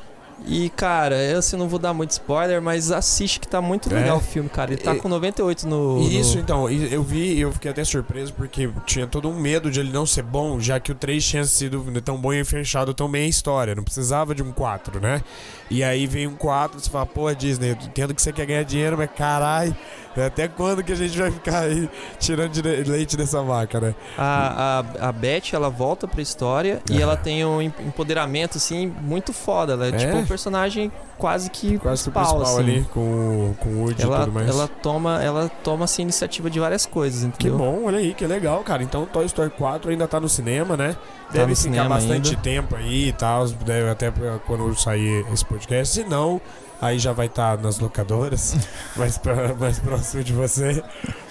[0.47, 3.95] E, cara, eu assim, não vou dar muito spoiler, mas assiste que tá muito É?
[3.99, 4.71] legal o filme, cara.
[4.71, 5.99] Ele tá E- com 98 no.
[6.09, 9.69] Isso, no- então, eu vi e eu fiquei até surpreso porque tinha todo um medo
[9.69, 12.93] de ele não ser bom, já que o 3 tinha sido tão bom e fechado
[12.93, 15.21] tão bem a história, não precisava de um 4, né?
[15.69, 18.63] E aí vem um 4, você fala, pô, Disney, eu entendo que você quer ganhar
[18.63, 19.75] dinheiro, mas carai,
[20.17, 21.87] até quando que a gente vai ficar aí
[22.19, 23.95] tirando dire- leite dessa vaca, né?
[24.17, 27.01] A, a, a Beth, ela volta pra história e Aham.
[27.03, 29.73] ela tem um em- empoderamento, assim, muito foda.
[29.73, 29.91] Ela é, É?
[29.97, 32.71] tipo, personagem quase que Quase que o principal, principal assim.
[32.71, 34.49] ali, com, com o Woody e Ela, tudo mais.
[34.49, 37.57] ela toma, ela toma assim, iniciativa de várias coisas, Que entendeu?
[37.57, 38.81] bom, olha aí, que legal, cara.
[38.83, 40.93] Então Toy Story 4 ainda tá no cinema, né?
[41.27, 42.41] Tá Deve no ficar bastante ainda.
[42.41, 44.11] tempo aí e tal, deve até
[44.47, 45.58] quando sair esse podcast.
[45.85, 46.41] Se não,
[46.81, 48.55] aí já vai estar nas locadoras,
[48.95, 50.83] mais, pra- mais próximo de você.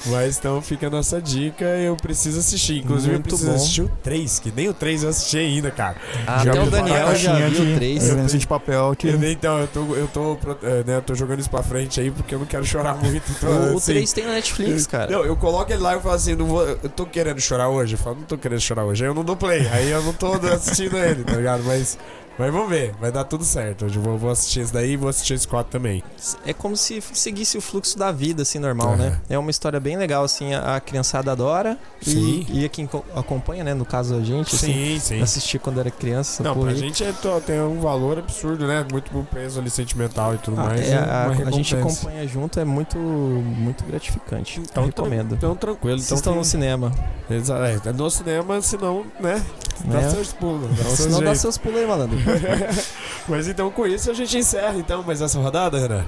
[0.06, 2.78] Mas então fica a nossa dica, eu preciso assistir.
[2.78, 3.56] Inclusive Muito eu preciso bom.
[3.56, 5.96] assistir o 3, que nem o 3 eu assisti ainda, cara.
[6.26, 8.14] Ah, Já até o Daniel já viu de o 3.
[8.14, 11.40] lenço de papel que Eu- Então, eu tô, eu tô, eh, né, eu tô jogando
[11.40, 13.24] isso pra frente aí porque eu não quero chorar muito.
[13.32, 15.10] Então, O, o assim, 3 tem na Netflix, cara.
[15.10, 17.94] Não, eu coloco ele lá e falo assim, não vou, eu tô querendo chorar hoje.
[17.94, 19.02] Eu falo, não tô querendo chorar hoje.
[19.02, 19.66] Aí eu não dou play.
[19.68, 21.64] Aí eu não tô assistindo ele, tá ligado?
[21.64, 21.98] Mas,
[22.38, 23.84] mas vamos ver, vai dar tudo certo.
[23.86, 26.02] Eu vou, vou assistir esse daí e vou assistir esse 4 também.
[26.46, 28.96] É como se seguisse o fluxo da vida, assim, normal, Aham.
[28.96, 29.20] né?
[29.28, 31.76] É uma história bem legal, assim, a, a criançada adora.
[32.00, 32.46] Sim.
[32.48, 33.74] E, e quem co- acompanha, né?
[33.74, 35.20] No caso a gente, assim, Sim, sim.
[35.22, 36.42] assistir quando era criança.
[36.42, 36.76] Não, pra aí.
[36.76, 37.12] gente é,
[37.44, 38.86] tem um valor absurdo, né?
[38.90, 40.80] Muito pro peso ali sentimental e tudo Ah, mais.
[40.80, 44.60] é, é a, a gente acompanha junto é muito, muito gratificante.
[44.60, 45.34] Então, recomendo.
[45.34, 45.98] Então, tranquilo.
[45.98, 46.92] Vocês Então, estão no cinema.
[47.30, 49.42] Exa- é, no cinema, senão, né?
[49.84, 50.10] Dá Né?
[50.10, 50.68] seus pulos.
[50.76, 52.18] Dá Ou seus senão dá seus pulos aí, malandro.
[53.28, 56.04] Mas então com isso a gente encerra então mais essa rodada, Renan.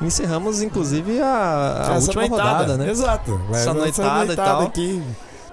[0.00, 2.90] Encerramos, inclusive, a, a Essa última noitada, rodada, né?
[2.90, 3.40] Exato.
[3.52, 4.62] Essa vai- noitada e tal.
[4.62, 5.02] aqui.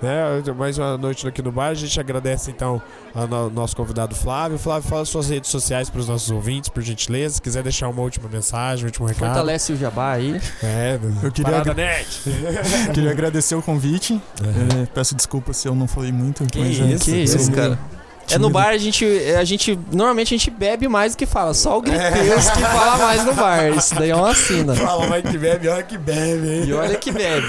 [0.02, 1.68] Né, mais uma noite aqui no bar.
[1.68, 2.82] A gente agradece então
[3.14, 4.58] ao no- nosso convidado Flávio.
[4.58, 7.36] Flávio, fala suas redes sociais para os nossos ouvintes, por gentileza.
[7.36, 9.28] Se quiser deixar uma última mensagem, um último recado.
[9.28, 10.40] Fortalece o jabá aí.
[10.64, 12.06] É, Eu queria Parada agra-
[12.94, 14.14] queria agradecer o convite.
[14.14, 14.84] Uhum.
[14.84, 16.46] É, peço desculpas se eu não falei muito.
[16.46, 17.78] Que mas, é, isso, Que eu isso, cara.
[18.32, 19.78] É no bar a gente, a gente.
[19.92, 21.54] Normalmente a gente bebe mais do que fala.
[21.54, 23.70] Só o Griteus que fala mais no bar.
[23.72, 24.76] Isso daí é uma sina.
[24.76, 26.64] Fala, vai que bebe, olha que bebe, hein?
[26.68, 27.48] E olha que bebe.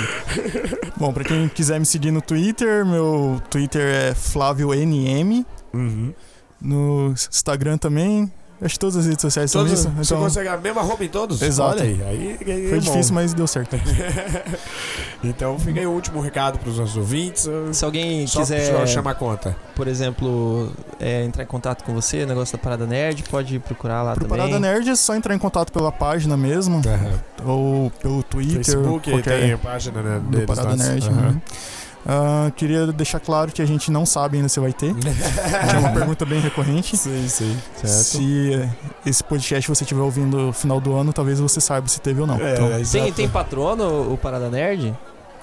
[0.96, 5.44] Bom, pra quem quiser me seguir no Twitter, meu Twitter é FlávioNM.
[5.72, 6.14] Uhum.
[6.60, 8.30] No Instagram também.
[8.62, 9.88] Acho que todas as redes sociais são Todos, isso.
[9.90, 11.40] Você Então, consegue a mesma roupa em todos?
[11.40, 11.70] Exato.
[11.80, 12.02] Olha aí.
[12.02, 12.90] aí, aí é foi bom.
[12.92, 13.74] difícil, mas deu certo.
[15.24, 17.48] então fica aí o último recado para os nossos ouvintes.
[17.72, 19.56] Se alguém Só quiser, chamar conta.
[19.74, 24.14] por exemplo, é, entrar em contato com você, negócio da Parada Nerd, pode procurar lá
[24.14, 24.38] Pro também.
[24.46, 26.80] Parada Nerd é só entrar em contato pela página mesmo.
[27.44, 28.56] ou pelo Twitter.
[28.56, 30.90] Facebook qualquer tem a página né, do deles, Parada nossa.
[30.90, 31.08] Nerd.
[31.08, 31.20] Aham.
[31.32, 31.40] né?
[32.06, 34.94] Ah, queria deixar claro que a gente não sabe ainda se vai ter.
[34.94, 36.96] que é uma pergunta bem recorrente.
[36.96, 37.56] sim, sim.
[37.76, 37.88] Certo.
[37.88, 38.68] Se eh,
[39.04, 42.26] esse podcast você estiver ouvindo no final do ano, talvez você saiba se teve ou
[42.26, 42.36] não.
[42.40, 43.12] É, Então, Tem, exato.
[43.12, 44.96] tem patrono o Parada Nerd?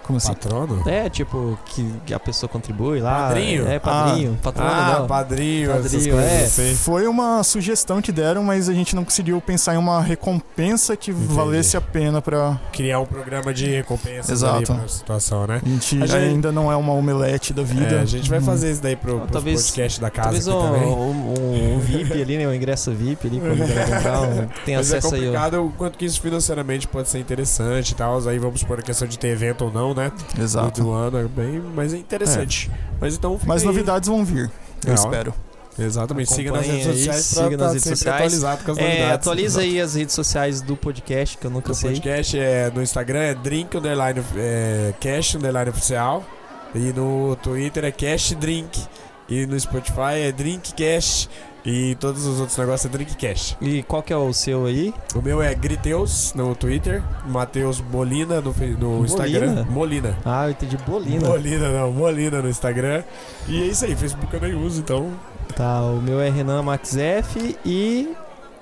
[0.08, 0.30] Como assim?
[0.30, 0.82] Patrono?
[0.90, 3.28] É, tipo, que, que a pessoa contribui lá.
[3.28, 3.68] Padrinho?
[3.68, 4.40] É, padrinho.
[4.42, 5.08] Patrono Ah, não.
[5.08, 6.44] padrinho, essas Padrinho, coisas é.
[6.46, 6.76] assim.
[6.76, 11.12] Foi uma sugestão que deram, mas a gente não conseguiu pensar em uma recompensa que
[11.12, 11.34] Entendi.
[11.34, 12.60] valesse a pena pra.
[12.72, 14.56] Criar um programa de recompensas Exato.
[14.56, 15.62] ali pra situação, né?
[15.64, 17.96] A gente, A gente- ainda não é uma omelete da vida.
[17.98, 18.44] É, a gente vai Hum.
[18.44, 20.88] fazer isso daí pro, pro Talvez- podcast da casa Talvez aqui um, também.
[20.88, 22.48] um, um VIP ali, né?
[22.48, 25.22] Um ingresso VIP ali, quando quiser comprar, um, tem Mas é acesso aí.
[25.22, 25.26] ó.
[25.26, 28.18] complicado o quanto que isso financeiramente pode ser interessante e tal.
[28.28, 30.12] Aí vamos por a questão de ter evento ou não, né?
[30.40, 30.82] Exato.
[30.82, 32.72] Do ano, é bem, mas é interessante.
[33.02, 33.68] Mas então Mas aí.
[33.68, 34.50] novidades vão vir.
[34.86, 35.34] Eu espero.
[35.80, 38.16] Exatamente, siga nas redes aí, sociais siga pra nas tá redes sociais.
[38.16, 39.14] atualizado com as É, novidades.
[39.14, 41.92] atualiza aí as redes sociais do podcast, que eu nunca O sei.
[41.92, 46.26] podcast é no Instagram é drink underline é, cash underline oficial
[46.74, 48.82] e no Twitter é cash drink
[49.30, 51.30] e no Spotify é drink cash
[51.66, 53.58] e todos os outros negócios é drink cash.
[53.62, 54.94] E qual que é o seu aí?
[55.16, 59.06] O meu é Griteus no Twitter, Matheus Molina no, no?
[59.06, 59.66] Instagram.
[59.70, 60.18] Molina.
[60.26, 61.28] Ah, eu entendi Bolina.
[61.28, 63.04] Molina não, Molina no Instagram.
[63.48, 65.12] E é isso aí, Facebook eu nem uso, então.
[65.56, 68.16] Tá, o meu é Renan Max F e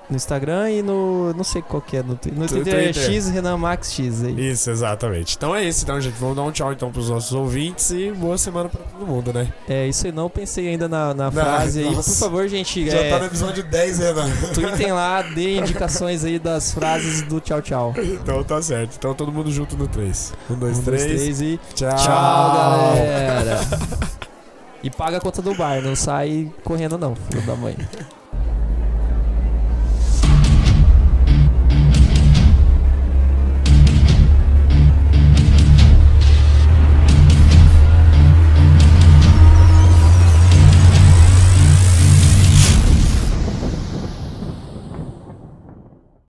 [0.10, 1.34] no Instagram e no.
[1.34, 2.04] não sei qual que é.
[2.04, 2.94] No, no Twitter, é.
[2.94, 4.52] X Renan Max X aí.
[4.52, 5.36] Isso, exatamente.
[5.36, 6.16] Então é isso, então, gente.
[6.20, 9.52] Vamos dar um tchau então pros nossos ouvintes e boa semana pra todo mundo, né?
[9.68, 11.86] É isso aí, não pensei ainda na, na Não, frase aí.
[11.86, 12.26] Por nossa.
[12.26, 14.30] favor, gente, Já é, tá no episódio 10, Renan.
[14.54, 17.94] tweetem lá, dê indicações aí das frases do tchau tchau.
[17.98, 18.96] Então tá certo.
[18.98, 20.34] Então todo mundo junto no 3.
[20.50, 21.04] 1, 2, Um, dois, 3.
[21.22, 21.96] três e Tchau.
[21.96, 23.60] tchau, galera.
[24.84, 27.76] E paga a conta do bar, não sai correndo não, filho da mãe.